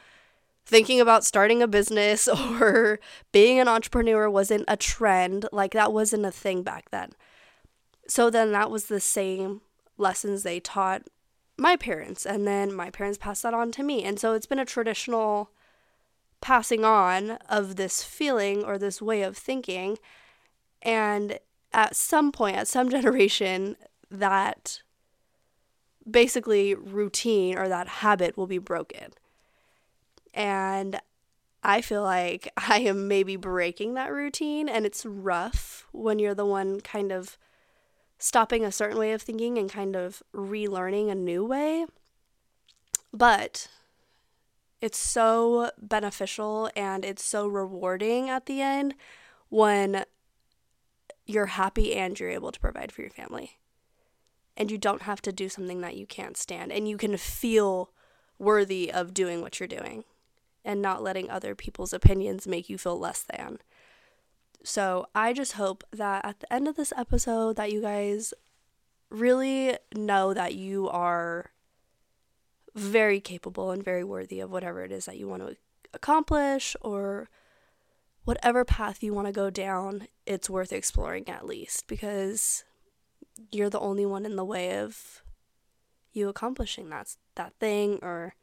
thinking 0.68 1.00
about 1.00 1.24
starting 1.24 1.62
a 1.62 1.66
business 1.66 2.28
or 2.60 3.00
being 3.32 3.58
an 3.58 3.68
entrepreneur 3.68 4.28
wasn't 4.28 4.64
a 4.68 4.76
trend. 4.76 5.46
Like 5.50 5.72
that 5.72 5.92
wasn't 5.92 6.26
a 6.26 6.30
thing 6.30 6.62
back 6.62 6.90
then. 6.90 7.12
So 8.06 8.30
then 8.30 8.52
that 8.52 8.70
was 8.70 8.84
the 8.84 9.00
same 9.00 9.62
lessons 9.96 10.42
they 10.42 10.60
taught 10.60 11.02
my 11.56 11.74
parents. 11.74 12.26
And 12.26 12.46
then 12.46 12.72
my 12.72 12.90
parents 12.90 13.18
passed 13.18 13.42
that 13.42 13.54
on 13.54 13.72
to 13.72 13.82
me. 13.82 14.04
And 14.04 14.20
so 14.20 14.34
it's 14.34 14.46
been 14.46 14.58
a 14.58 14.64
traditional 14.66 15.50
passing 16.40 16.84
on 16.84 17.32
of 17.48 17.76
this 17.76 18.04
feeling 18.04 18.62
or 18.62 18.76
this 18.78 19.00
way 19.00 19.22
of 19.22 19.36
thinking. 19.36 19.98
And 20.82 21.38
at 21.72 21.96
some 21.96 22.30
point, 22.30 22.56
at 22.56 22.68
some 22.68 22.90
generation, 22.90 23.76
that 24.10 24.82
basically 26.08 26.74
routine 26.74 27.56
or 27.56 27.68
that 27.68 27.88
habit 27.88 28.36
will 28.36 28.46
be 28.46 28.58
broken. 28.58 29.12
And 30.34 31.00
I 31.62 31.80
feel 31.80 32.02
like 32.02 32.52
I 32.56 32.80
am 32.80 33.08
maybe 33.08 33.36
breaking 33.36 33.94
that 33.94 34.12
routine, 34.12 34.68
and 34.68 34.86
it's 34.86 35.04
rough 35.04 35.86
when 35.92 36.18
you're 36.18 36.34
the 36.34 36.46
one 36.46 36.80
kind 36.80 37.12
of 37.12 37.38
stopping 38.18 38.64
a 38.64 38.72
certain 38.72 38.98
way 38.98 39.12
of 39.12 39.22
thinking 39.22 39.58
and 39.58 39.70
kind 39.70 39.94
of 39.94 40.22
relearning 40.34 41.10
a 41.10 41.14
new 41.14 41.44
way. 41.44 41.86
But 43.12 43.68
it's 44.80 44.98
so 44.98 45.70
beneficial 45.78 46.70
and 46.76 47.04
it's 47.04 47.24
so 47.24 47.46
rewarding 47.46 48.28
at 48.28 48.46
the 48.46 48.60
end 48.60 48.94
when 49.48 50.04
you're 51.26 51.46
happy 51.46 51.94
and 51.94 52.18
you're 52.18 52.30
able 52.30 52.52
to 52.52 52.60
provide 52.60 52.92
for 52.92 53.02
your 53.02 53.10
family. 53.10 53.58
And 54.56 54.70
you 54.70 54.78
don't 54.78 55.02
have 55.02 55.22
to 55.22 55.32
do 55.32 55.48
something 55.48 55.80
that 55.82 55.96
you 55.96 56.06
can't 56.06 56.36
stand 56.36 56.72
and 56.72 56.88
you 56.88 56.96
can 56.96 57.16
feel 57.16 57.92
worthy 58.38 58.92
of 58.92 59.14
doing 59.14 59.40
what 59.40 59.60
you're 59.60 59.68
doing 59.68 60.04
and 60.64 60.82
not 60.82 61.02
letting 61.02 61.30
other 61.30 61.54
people's 61.54 61.92
opinions 61.92 62.46
make 62.46 62.68
you 62.68 62.78
feel 62.78 62.98
less 62.98 63.22
than. 63.22 63.58
So, 64.64 65.06
I 65.14 65.32
just 65.32 65.52
hope 65.52 65.84
that 65.92 66.24
at 66.24 66.40
the 66.40 66.52
end 66.52 66.66
of 66.66 66.76
this 66.76 66.92
episode 66.96 67.56
that 67.56 67.72
you 67.72 67.80
guys 67.80 68.34
really 69.08 69.76
know 69.94 70.34
that 70.34 70.54
you 70.54 70.88
are 70.88 71.52
very 72.74 73.20
capable 73.20 73.70
and 73.70 73.82
very 73.82 74.04
worthy 74.04 74.40
of 74.40 74.50
whatever 74.50 74.84
it 74.84 74.92
is 74.92 75.06
that 75.06 75.16
you 75.16 75.28
want 75.28 75.46
to 75.46 75.56
accomplish 75.94 76.76
or 76.80 77.28
whatever 78.24 78.64
path 78.64 79.02
you 79.02 79.14
want 79.14 79.26
to 79.26 79.32
go 79.32 79.48
down, 79.48 80.06
it's 80.26 80.50
worth 80.50 80.72
exploring 80.72 81.28
at 81.28 81.46
least 81.46 81.86
because 81.86 82.64
you're 83.50 83.70
the 83.70 83.80
only 83.80 84.04
one 84.04 84.26
in 84.26 84.36
the 84.36 84.44
way 84.44 84.78
of 84.78 85.22
you 86.12 86.28
accomplishing 86.28 86.90
that 86.90 87.16
that 87.36 87.54
thing 87.60 87.98
or 88.02 88.34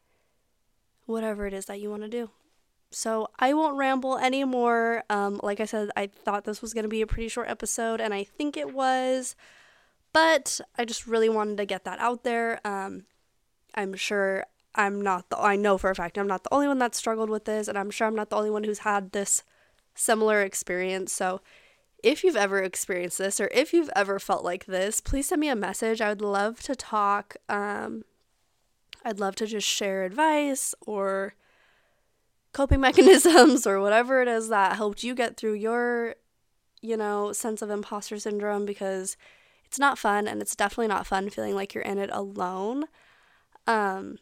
whatever 1.05 1.45
it 1.45 1.53
is 1.53 1.65
that 1.65 1.79
you 1.79 1.89
want 1.89 2.03
to 2.03 2.09
do. 2.09 2.29
So 2.91 3.27
I 3.39 3.53
won't 3.53 3.77
ramble 3.77 4.17
anymore. 4.17 5.03
Um, 5.09 5.39
like 5.43 5.59
I 5.59 5.65
said, 5.65 5.89
I 5.95 6.07
thought 6.07 6.45
this 6.45 6.61
was 6.61 6.73
going 6.73 6.83
to 6.83 6.89
be 6.89 7.01
a 7.01 7.07
pretty 7.07 7.27
short 7.27 7.49
episode, 7.49 7.99
and 7.99 8.13
I 8.13 8.23
think 8.23 8.55
it 8.55 8.73
was, 8.73 9.35
but 10.13 10.61
I 10.77 10.85
just 10.85 11.07
really 11.07 11.29
wanted 11.29 11.57
to 11.57 11.65
get 11.65 11.83
that 11.83 11.99
out 11.99 12.23
there. 12.23 12.59
Um, 12.65 13.03
I'm 13.73 13.95
sure 13.95 14.45
I'm 14.73 15.01
not 15.01 15.29
the, 15.29 15.37
I 15.37 15.55
know 15.55 15.77
for 15.77 15.89
a 15.89 15.95
fact 15.95 16.17
I'm 16.17 16.27
not 16.27 16.43
the 16.43 16.53
only 16.53 16.67
one 16.67 16.79
that 16.79 16.95
struggled 16.95 17.29
with 17.29 17.45
this, 17.45 17.67
and 17.67 17.77
I'm 17.77 17.91
sure 17.91 18.07
I'm 18.07 18.15
not 18.15 18.29
the 18.29 18.37
only 18.37 18.49
one 18.49 18.63
who's 18.63 18.79
had 18.79 19.11
this 19.11 19.43
similar 19.93 20.41
experience. 20.41 21.11
So 21.11 21.41
if 22.03 22.23
you've 22.23 22.35
ever 22.35 22.61
experienced 22.61 23.17
this 23.17 23.39
or 23.39 23.49
if 23.51 23.73
you've 23.73 23.89
ever 23.95 24.19
felt 24.19 24.43
like 24.43 24.65
this, 24.65 25.01
please 25.01 25.27
send 25.27 25.41
me 25.41 25.49
a 25.49 25.55
message. 25.55 26.01
I 26.01 26.09
would 26.09 26.21
love 26.21 26.61
to 26.63 26.75
talk. 26.75 27.35
Um, 27.49 28.03
I'd 29.05 29.19
love 29.19 29.35
to 29.35 29.45
just 29.45 29.67
share 29.67 30.03
advice 30.03 30.73
or 30.85 31.35
coping 32.51 32.81
mechanisms 32.81 33.67
or 33.67 33.79
whatever 33.79 34.21
it 34.21 34.27
is 34.27 34.49
that 34.49 34.75
helped 34.75 35.03
you 35.03 35.13
get 35.13 35.37
through 35.37 35.53
your, 35.53 36.15
you 36.81 36.97
know, 36.97 37.31
sense 37.31 37.61
of 37.61 37.69
imposter 37.69 38.17
syndrome 38.17 38.65
because 38.65 39.15
it's 39.65 39.79
not 39.79 39.99
fun 39.99 40.27
and 40.27 40.41
it's 40.41 40.55
definitely 40.55 40.87
not 40.87 41.05
fun 41.05 41.29
feeling 41.29 41.53
like 41.53 41.73
you're 41.73 41.83
in 41.83 41.99
it 41.99 42.09
alone. 42.11 42.85
Um, 43.67 44.17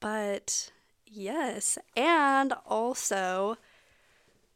but 0.00 0.70
yes, 1.06 1.78
and 1.96 2.52
also, 2.64 3.56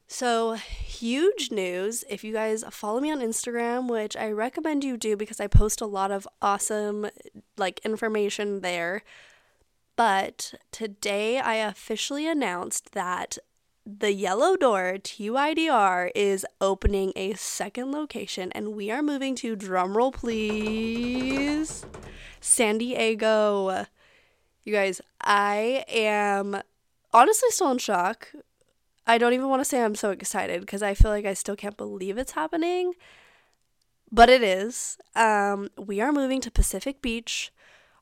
so 0.06 0.54
huge 0.54 1.50
news. 1.50 2.04
If 2.10 2.24
you 2.24 2.32
guys 2.32 2.64
follow 2.70 3.00
me 3.00 3.10
on 3.12 3.20
Instagram, 3.20 3.88
which 3.88 4.16
I 4.16 4.30
recommend 4.30 4.84
you 4.84 4.96
do 4.96 5.16
because 5.16 5.40
I 5.40 5.46
post 5.46 5.80
a 5.80 5.86
lot 5.86 6.10
of 6.10 6.28
awesome 6.42 7.08
like 7.56 7.80
information 7.84 8.60
there. 8.60 9.02
But 10.00 10.54
today 10.72 11.40
I 11.40 11.56
officially 11.56 12.26
announced 12.26 12.92
that 12.92 13.36
the 13.84 14.14
Yellow 14.14 14.56
Door 14.56 15.00
TYDR 15.02 16.10
is 16.14 16.46
opening 16.58 17.12
a 17.14 17.34
second 17.34 17.92
location 17.92 18.50
and 18.52 18.72
we 18.74 18.90
are 18.90 19.02
moving 19.02 19.34
to 19.34 19.54
drumroll 19.54 20.14
please 20.14 21.84
San 22.40 22.78
Diego. 22.78 23.84
You 24.64 24.72
guys, 24.72 25.02
I 25.20 25.84
am 25.86 26.62
honestly 27.12 27.50
still 27.50 27.70
in 27.70 27.76
shock. 27.76 28.28
I 29.06 29.18
don't 29.18 29.34
even 29.34 29.50
want 29.50 29.60
to 29.60 29.68
say 29.68 29.82
I'm 29.82 29.94
so 29.94 30.12
excited 30.12 30.62
because 30.62 30.82
I 30.82 30.94
feel 30.94 31.10
like 31.10 31.26
I 31.26 31.34
still 31.34 31.56
can't 31.56 31.76
believe 31.76 32.16
it's 32.16 32.32
happening. 32.32 32.94
But 34.10 34.30
it 34.30 34.42
is. 34.42 34.96
Um, 35.14 35.68
we 35.76 36.00
are 36.00 36.10
moving 36.10 36.40
to 36.40 36.50
Pacific 36.50 37.02
Beach. 37.02 37.52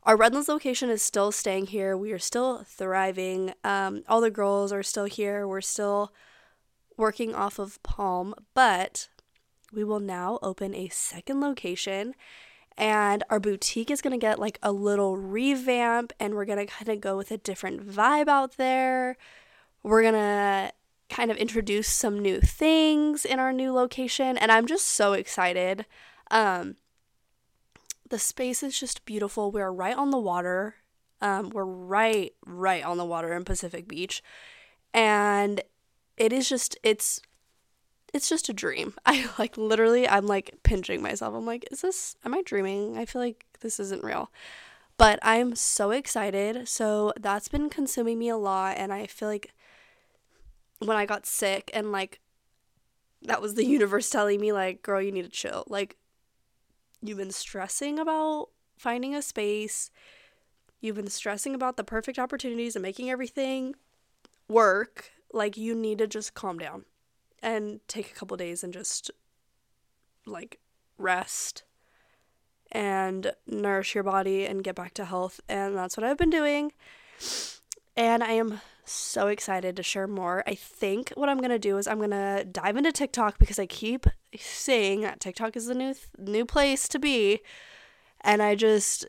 Our 0.09 0.17
Redlands 0.17 0.49
location 0.49 0.89
is 0.89 1.03
still 1.03 1.31
staying 1.31 1.67
here. 1.67 1.95
We 1.95 2.13
are 2.13 2.19
still 2.19 2.65
thriving. 2.65 3.53
Um, 3.63 4.05
all 4.09 4.23
the 4.23 4.31
girls 4.31 4.73
are 4.73 4.83
still 4.83 5.05
here. 5.05 5.47
We're 5.47 5.61
still 5.61 6.15
working 6.97 7.35
off 7.35 7.59
of 7.59 7.83
Palm, 7.83 8.35
but 8.55 9.11
we 9.71 9.85
will 9.85 10.01
now 10.01 10.39
open 10.41 10.75
a 10.75 10.89
second 10.89 11.43
location 11.43 12.15
and 12.79 13.23
our 13.29 13.39
boutique 13.39 13.91
is 13.91 14.01
going 14.01 14.19
to 14.19 14.19
get 14.19 14.39
like 14.39 14.59
a 14.63 14.73
little 14.73 15.19
revamp 15.19 16.15
and 16.19 16.35
we're 16.35 16.47
going 16.47 16.67
to 16.67 16.73
kind 16.73 16.89
of 16.89 17.03
go 17.03 17.15
with 17.15 17.31
a 17.31 17.37
different 17.37 17.87
vibe 17.87 18.29
out 18.29 18.57
there. 18.57 19.19
We're 19.83 20.01
going 20.01 20.15
to 20.15 20.73
kind 21.11 21.31
of 21.31 21.37
introduce 21.37 21.89
some 21.89 22.19
new 22.19 22.41
things 22.41 23.27
in 23.27 23.39
our 23.39 23.53
new 23.53 23.75
location 23.75 24.39
and 24.39 24.51
I'm 24.51 24.67
just 24.67 24.87
so 24.87 25.13
excited. 25.13 25.85
Um 26.31 26.77
the 28.09 28.19
space 28.19 28.63
is 28.63 28.79
just 28.79 29.05
beautiful. 29.05 29.51
We're 29.51 29.71
right 29.71 29.97
on 29.97 30.11
the 30.11 30.19
water. 30.19 30.77
Um 31.21 31.51
we're 31.51 31.65
right 31.65 32.33
right 32.47 32.85
on 32.85 32.97
the 32.97 33.05
water 33.05 33.33
in 33.33 33.45
Pacific 33.45 33.89
Beach. 33.89 34.23
And 34.95 35.63
it 36.17 36.33
is 36.33 36.49
just 36.49 36.79
it's 36.83 37.21
it's 38.15 38.29
just 38.29 38.49
a 38.49 38.53
dream. 38.53 38.95
I 39.07 39.29
like 39.39 39.57
literally 39.57 40.09
I'm 40.09 40.27
like 40.27 40.59
pinching 40.63 41.03
myself. 41.03 41.35
I'm 41.35 41.47
like, 41.47 41.69
is 41.71 41.81
this 41.81 42.17
am 42.25 42.35
I 42.35 42.43
dreaming? 42.43 42.97
I 42.97 43.05
feel 43.05 43.23
like 43.23 43.45
this 43.61 43.81
isn't 43.81 44.05
real. 44.05 44.31
But 44.97 45.21
I'm 45.23 45.55
so 45.55 45.93
excited. 45.93 46.69
So 46.69 47.13
that's 47.21 47.49
been 47.49 47.71
consuming 47.71 48.19
me 48.19 48.29
a 48.29 48.37
lot 48.37 48.77
and 48.79 48.93
I 48.93 49.07
feel 49.07 49.29
like 49.29 49.53
when 50.81 50.97
I 50.97 51.07
got 51.07 51.27
sick 51.27 51.71
and 51.75 51.93
like 51.93 52.21
that 53.23 53.43
was 53.43 53.55
the 53.55 53.65
universe 53.79 54.11
telling 54.11 54.41
me 54.41 54.53
like, 54.53 54.83
girl, 54.83 55.03
you 55.03 55.13
need 55.13 55.25
to 55.25 55.29
chill. 55.29 55.65
Like 55.69 55.97
you've 57.03 57.19
been 57.19 57.31
stressing 57.31 57.99
about 57.99 58.49
finding 58.77 59.15
a 59.15 59.23
space. 59.23 59.91
You've 60.81 60.97
been 60.97 61.11
stressing 61.11 61.55
about 61.55 61.77
the 61.77 61.85
perfect 61.85 62.19
opportunities 62.19 62.77
and 62.77 62.83
making 62.83 63.11
everything 63.11 63.75
work. 64.49 65.11
Like 65.33 65.57
you 65.57 65.75
need 65.75 65.99
to 65.99 66.07
just 66.07 66.35
calm 66.35 66.59
down 66.59 66.85
and 67.43 67.81
take 67.89 68.11
a 68.11 68.15
couple 68.15 68.37
days 68.37 68.65
and 68.65 68.73
just 68.73 69.11
like 70.27 70.59
rest 70.97 71.65
and 72.71 73.33
nourish 73.47 73.95
your 73.95 74.05
body 74.05 74.45
and 74.45 74.65
get 74.65 74.75
back 74.75 74.95
to 74.95 75.05
health. 75.05 75.41
And 75.49 75.77
that's 75.77 75.97
what 75.97 76.05
I've 76.05 76.19
been 76.19 76.31
doing. 76.31 76.73
And 77.97 78.23
I 78.23 78.33
am 78.33 78.61
so 78.91 79.29
excited 79.29 79.77
to 79.77 79.83
share 79.83 80.07
more. 80.07 80.43
I 80.47 80.55
think 80.55 81.13
what 81.15 81.29
I'm 81.29 81.39
going 81.39 81.51
to 81.51 81.59
do 81.59 81.79
is 81.79 81.87
I'm 81.87 81.99
going 81.99 82.11
to 82.11 82.45
dive 82.51 82.77
into 82.77 82.93
TikTok 82.93 83.39
because 83.39 83.59
I 83.59 83.67
keep 83.67 84.07
saying 84.39 85.03
that 85.03 85.21
TikTok 85.21 85.57
is 85.57 85.67
the 85.67 85.75
new 85.75 85.95
th- 85.95 86.07
new 86.19 86.45
place 86.45 86.89
to 86.89 86.99
be. 86.99 87.41
And 88.21 88.43
I 88.43 88.55
just 88.55 89.07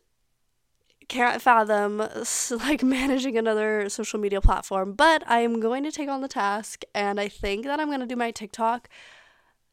can't 1.08 1.42
fathom 1.42 1.98
like 2.52 2.84
managing 2.84 3.38
another 3.38 3.90
social 3.90 4.20
media 4.20 4.40
platform, 4.40 4.94
but 4.94 5.24
I 5.28 5.40
am 5.40 5.60
going 5.60 5.84
to 5.84 5.92
take 5.92 6.10
on 6.10 6.22
the 6.22 6.28
task 6.28 6.84
and 6.94 7.20
I 7.20 7.28
think 7.28 7.66
that 7.66 7.80
I'm 7.80 7.88
going 7.88 8.00
to 8.00 8.06
do 8.06 8.16
my 8.16 8.32
TikTok 8.32 8.88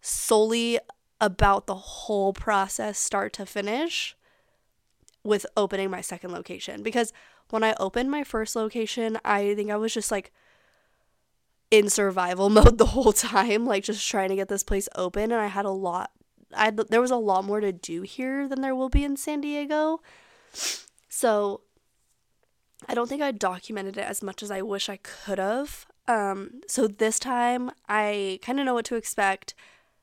solely 0.01 0.79
about 1.21 1.67
the 1.67 1.75
whole 1.75 2.33
process 2.33 2.99
start 2.99 3.33
to 3.35 3.47
finish 3.47 4.17
with 5.23 5.47
opening 5.57 5.91
my 5.91 6.01
second 6.01 6.33
location 6.33 6.83
because 6.83 7.13
when 7.51 7.63
I 7.63 7.75
opened 7.79 8.11
my 8.11 8.25
first 8.25 8.57
location, 8.57 9.19
I 9.25 9.55
think 9.55 9.71
I 9.71 9.77
was 9.77 9.95
just 9.95 10.11
like 10.11 10.33
in 11.71 11.89
survival 11.89 12.49
mode 12.51 12.79
the 12.79 12.87
whole 12.87 13.13
time, 13.13 13.67
like 13.67 13.85
just 13.85 14.09
trying 14.09 14.31
to 14.31 14.37
get 14.37 14.49
this 14.49 14.63
place 14.63 14.89
open 14.95 15.33
and 15.33 15.41
I 15.41 15.47
had 15.47 15.65
a 15.65 15.71
lot 15.71 16.11
I 16.55 16.71
there 16.71 17.01
was 17.01 17.11
a 17.11 17.17
lot 17.17 17.45
more 17.45 17.61
to 17.61 17.73
do 17.73 18.03
here 18.03 18.49
than 18.49 18.61
there 18.61 18.75
will 18.75 18.89
be 18.89 19.05
in 19.05 19.17
San 19.17 19.41
Diego. 19.41 20.01
So 21.09 21.63
I 22.89 22.95
don't 22.95 23.09
think 23.09 23.23
I 23.23 23.33
documented 23.33 23.97
it 23.97 24.07
as 24.07 24.23
much 24.23 24.43
as 24.43 24.51
I 24.51 24.63
wish 24.63 24.89
I 24.89 24.99
could 24.99 25.39
have. 25.39 25.87
Um, 26.09 26.61
so 26.69 26.87
this 26.87 27.19
time 27.19 27.71
I 27.89 28.39
kind 28.43 28.61
of 28.61 28.67
know 28.67 28.75
what 28.75 28.85
to 28.87 28.97
expect. 28.97 29.55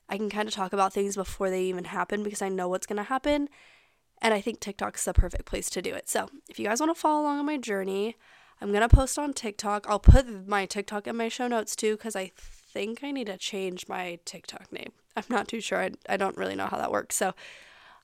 I 0.10 0.18
can 0.18 0.30
kind 0.30 0.48
of 0.48 0.54
talk 0.54 0.74
about 0.74 0.94
things 0.94 1.16
before 1.16 1.50
they 1.50 1.64
even 1.64 1.86
happen 1.86 2.24
because 2.24 2.42
I 2.42 2.50
know 2.50 2.68
what's 2.68 2.86
going 2.86 2.98
to 2.98 3.04
happen. 3.04 3.48
And 4.24 4.34
I 4.34 4.42
think 4.42 4.60
TikTok's 4.60 5.06
the 5.06 5.14
perfect 5.14 5.46
place 5.46 5.70
to 5.72 5.82
do 5.82 5.94
it. 5.94 6.10
So 6.10 6.30
if 6.50 6.58
you 6.58 6.66
guys 6.66 6.80
want 6.80 6.96
to 6.96 7.00
follow 7.00 7.22
along 7.22 7.40
on 7.40 7.46
my 7.46 7.58
journey, 7.58 8.16
I'm 8.62 8.72
going 8.72 8.88
to 8.88 8.96
post 8.96 9.20
on 9.20 9.34
TikTok. 9.34 9.86
I'll 9.90 10.00
put 10.00 10.48
my 10.48 10.66
TikTok 10.66 11.06
in 11.08 11.18
my 11.18 11.28
show 11.28 11.48
notes 11.48 11.76
too 11.76 11.98
because 11.98 12.16
I 12.16 12.32
think 12.36 13.04
I 13.04 13.12
need 13.12 13.28
to 13.28 13.38
change 13.38 13.90
my 13.90 14.20
TikTok 14.24 14.72
name. 14.72 14.94
I'm 15.18 15.26
not 15.30 15.50
too 15.50 15.60
sure. 15.60 15.82
I, 15.82 15.92
I 16.08 16.16
don't 16.16 16.38
really 16.38 16.56
know 16.56 16.68
how 16.68 16.78
that 16.78 16.92
works. 16.92 17.18
So 17.18 17.34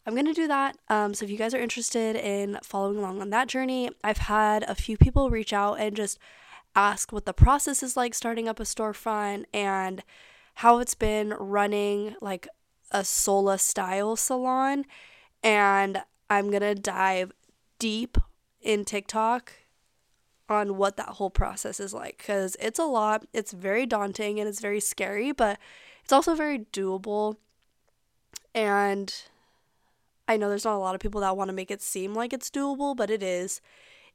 I'm 0.06 0.14
going 0.14 0.26
to 0.26 0.34
do 0.34 0.48
that. 0.48 0.78
Um, 0.90 1.14
so 1.14 1.24
if 1.24 1.32
you 1.32 1.38
guys 1.38 1.54
are 1.54 1.60
interested 1.60 2.18
in 2.18 2.60
following 2.64 2.98
along 2.98 3.22
on 3.22 3.30
that 3.30 3.48
journey, 3.48 3.90
I've 4.04 4.18
had 4.18 4.64
a 4.64 4.76
few 4.76 4.98
people 4.98 5.30
reach 5.30 5.54
out 5.54 5.76
and 5.76 5.96
just 5.96 6.20
ask 6.76 7.12
what 7.12 7.26
the 7.26 7.34
process 7.34 7.82
is 7.82 7.96
like 7.96 8.14
starting 8.14 8.48
up 8.48 8.60
a 8.60 8.64
storefront 8.64 9.46
and 9.54 10.04
how 10.56 10.80
it's 10.80 10.96
been 10.96 11.30
running 11.40 12.16
like 12.22 12.48
a 12.92 13.04
Sola 13.04 13.58
style 13.58 14.16
salon. 14.16 14.86
And 15.44 16.02
I'm 16.30 16.50
going 16.50 16.62
to 16.62 16.76
dive 16.76 17.32
deep 17.80 18.18
in 18.62 18.86
TikTok 18.86 19.54
on 20.50 20.78
what 20.78 20.98
that 20.98 21.10
whole 21.10 21.30
process 21.30 21.80
is 21.80 21.94
like 21.94 22.18
because 22.18 22.58
it's 22.60 22.80
a 22.80 22.84
lot. 22.84 23.26
It's 23.34 23.52
very 23.52 23.86
daunting 23.86 24.40
and 24.40 24.50
it's 24.50 24.60
very 24.60 24.80
scary, 24.80 25.32
but 25.32 25.60
it's 26.04 26.12
also 26.12 26.36
very 26.36 26.60
doable. 26.74 27.36
And 28.56 29.14
I 30.28 30.38
know 30.38 30.50
there's 30.50 30.66
not 30.66 30.76
a 30.76 30.80
lot 30.80 30.96
of 30.96 31.02
people 31.02 31.22
that 31.22 31.38
want 31.38 31.50
to 31.50 31.56
make 31.56 31.72
it 31.72 31.82
seem 31.82 32.14
like 32.14 32.34
it's 32.34 32.50
doable, 32.50 32.96
but 32.96 33.10
it 33.10 33.22
is. 33.22 33.62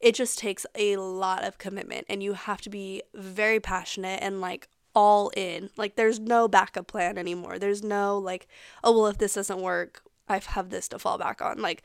It 0.01 0.15
just 0.15 0.39
takes 0.39 0.67
a 0.75 0.97
lot 0.97 1.45
of 1.45 1.59
commitment 1.59 2.07
and 2.09 2.23
you 2.23 2.35
have 2.35 2.61
to 2.63 2.71
be 2.71 3.03
very 3.15 3.61
passionate 3.61 4.21
and 4.23 4.41
like 4.41 4.69
all 4.95 5.31
in. 5.37 5.71
Like 5.77 5.95
there's 5.95 6.19
no 6.19 6.49
backup 6.49 6.89
plan 6.89 7.17
anymore. 7.17 7.59
There's 7.59 7.83
no 7.83 8.19
like, 8.19 8.49
oh 8.83 8.93
well 8.93 9.07
if 9.07 9.19
this 9.19 9.35
doesn't 9.35 9.61
work, 9.61 10.03
I 10.29 10.39
have 10.39 10.71
this 10.71 10.89
to 10.89 10.99
fall 10.99 11.19
back 11.19 11.43
on. 11.43 11.61
Like 11.61 11.83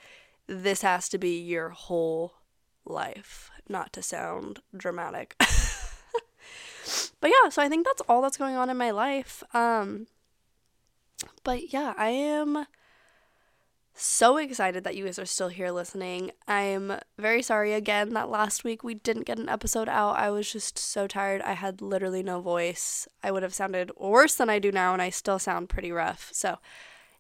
this 0.47 0.82
has 0.82 1.10
to 1.10 1.17
be 1.17 1.39
your 1.39 1.69
whole 1.69 2.34
life, 2.86 3.52
not 3.67 3.93
to 3.93 4.02
sound 4.02 4.62
dramatic. 4.75 5.36
but 5.39 7.30
yeah, 7.30 7.49
so 7.49 7.62
I 7.62 7.69
think 7.69 7.86
that's 7.86 8.02
all 8.08 8.21
that's 8.21 8.38
going 8.38 8.56
on 8.56 8.69
in 8.69 8.78
my 8.78 8.91
life. 8.91 9.43
Um 9.54 10.08
but 11.43 11.73
yeah, 11.73 11.93
I 11.97 12.10
am 12.10 12.65
so 14.02 14.38
excited 14.38 14.84
that 14.86 14.95
you 14.95 15.06
guys 15.06 15.19
are 15.19 15.25
still 15.25 15.49
here 15.49 15.71
listening. 15.71 16.32
I'm 16.47 16.99
very 17.17 17.41
sorry 17.41 17.73
again 17.73 18.13
that 18.13 18.30
last 18.30 18.63
week 18.63 18.84
we 18.84 18.93
didn't 18.93 19.25
get 19.25 19.39
an 19.39 19.49
episode 19.49 19.89
out. 19.89 20.15
I 20.15 20.30
was 20.30 20.52
just 20.52 20.78
so 20.78 21.06
tired. 21.06 21.41
I 21.41 21.54
had 21.54 21.82
literally 21.82 22.23
no 22.23 22.39
voice. 22.39 23.08
I 23.21 23.32
would 23.32 23.43
have 23.43 23.54
sounded 23.54 23.91
worse 23.97 24.36
than 24.36 24.49
I 24.49 24.60
do 24.60 24.71
now, 24.71 24.93
and 24.93 25.02
I 25.02 25.10
still 25.10 25.38
sound 25.38 25.67
pretty 25.67 25.91
rough. 25.91 26.30
So, 26.32 26.60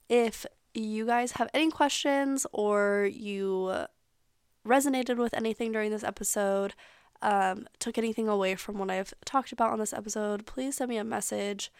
if 0.07 0.45
you 0.73 1.05
guys 1.05 1.33
have 1.33 1.49
any 1.53 1.71
questions 1.71 2.45
or 2.51 3.09
you 3.11 3.87
resonated 4.65 5.17
with 5.17 5.33
anything 5.33 5.71
during 5.71 5.91
this 5.91 6.03
episode, 6.03 6.73
um, 7.21 7.67
took 7.79 7.97
anything 7.97 8.27
away 8.27 8.55
from 8.55 8.77
what 8.77 8.89
I've 8.89 9.13
talked 9.25 9.51
about 9.51 9.71
on 9.71 9.79
this 9.79 9.93
episode, 9.93 10.45
please 10.45 10.77
send 10.77 10.89
me 10.89 10.97
a 10.97 11.03
message. 11.03 11.71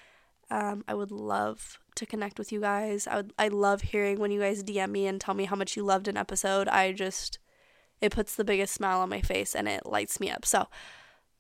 Um, 0.52 0.84
I 0.88 0.96
would 0.96 1.12
love 1.12 1.80
to 1.96 2.06
connect 2.06 2.40
with 2.40 2.52
you 2.52 2.60
guys. 2.60 3.08
I 3.08 3.18
would 3.18 3.34
I 3.38 3.50
love 3.50 3.82
hearing 3.82 4.20
when 4.20 4.32
you 4.32 4.40
guys 4.40 4.64
DM 4.64 4.90
me 4.90 5.06
and 5.06 5.22
tell 5.22 5.36
me 5.36 5.46
how 5.46 5.56
much 5.56 5.78
you 5.78 5.84
loved 5.84 6.08
an 6.08 6.18
episode. 6.18 6.68
I 6.68 6.92
just 6.92 7.38
it 8.02 8.12
puts 8.12 8.36
the 8.36 8.44
biggest 8.44 8.74
smile 8.74 9.00
on 9.00 9.10
my 9.10 9.22
face 9.22 9.56
and 9.56 9.68
it 9.68 9.86
lights 9.86 10.20
me 10.20 10.30
up. 10.32 10.46
So 10.46 10.68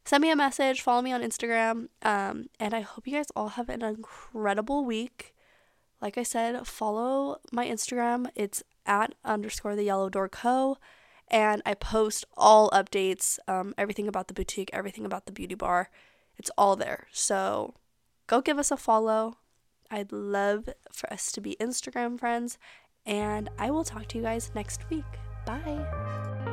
send 0.05 0.21
me 0.21 0.31
a 0.31 0.35
message, 0.35 0.81
follow 0.81 1.01
me 1.01 1.12
on 1.12 1.21
Instagram, 1.21 1.88
um, 2.03 2.47
and 2.59 2.73
I 2.73 2.81
hope 2.81 3.07
you 3.07 3.13
guys 3.13 3.31
all 3.35 3.49
have 3.49 3.69
an 3.69 3.81
incredible 3.81 4.85
week. 4.85 5.33
Like 6.01 6.17
I 6.17 6.23
said, 6.23 6.65
follow 6.65 7.39
my 7.51 7.67
Instagram. 7.67 8.29
It's 8.35 8.63
at 8.85 9.15
underscore 9.23 9.75
the 9.75 9.83
yellow 9.83 10.09
door 10.09 10.29
co 10.29 10.77
and 11.29 11.62
I 11.65 11.73
post 11.73 12.25
all 12.35 12.69
updates, 12.71 13.38
um, 13.47 13.73
everything 13.77 14.07
about 14.07 14.27
the 14.27 14.33
boutique, 14.33 14.69
everything 14.73 15.05
about 15.05 15.25
the 15.25 15.31
beauty 15.31 15.55
bar. 15.55 15.89
It's 16.38 16.51
all 16.57 16.75
there. 16.75 17.07
So 17.12 17.75
go 18.27 18.41
give 18.41 18.57
us 18.57 18.71
a 18.71 18.77
follow. 18.77 19.38
I'd 19.91 20.12
love 20.12 20.69
for 20.91 21.12
us 21.12 21.31
to 21.33 21.41
be 21.41 21.57
Instagram 21.59 22.19
friends, 22.19 22.57
and 23.05 23.49
I 23.57 23.71
will 23.71 23.83
talk 23.83 24.07
to 24.07 24.17
you 24.17 24.23
guys 24.23 24.51
next 24.53 24.89
week. 24.89 25.03
Bye. 25.45 26.48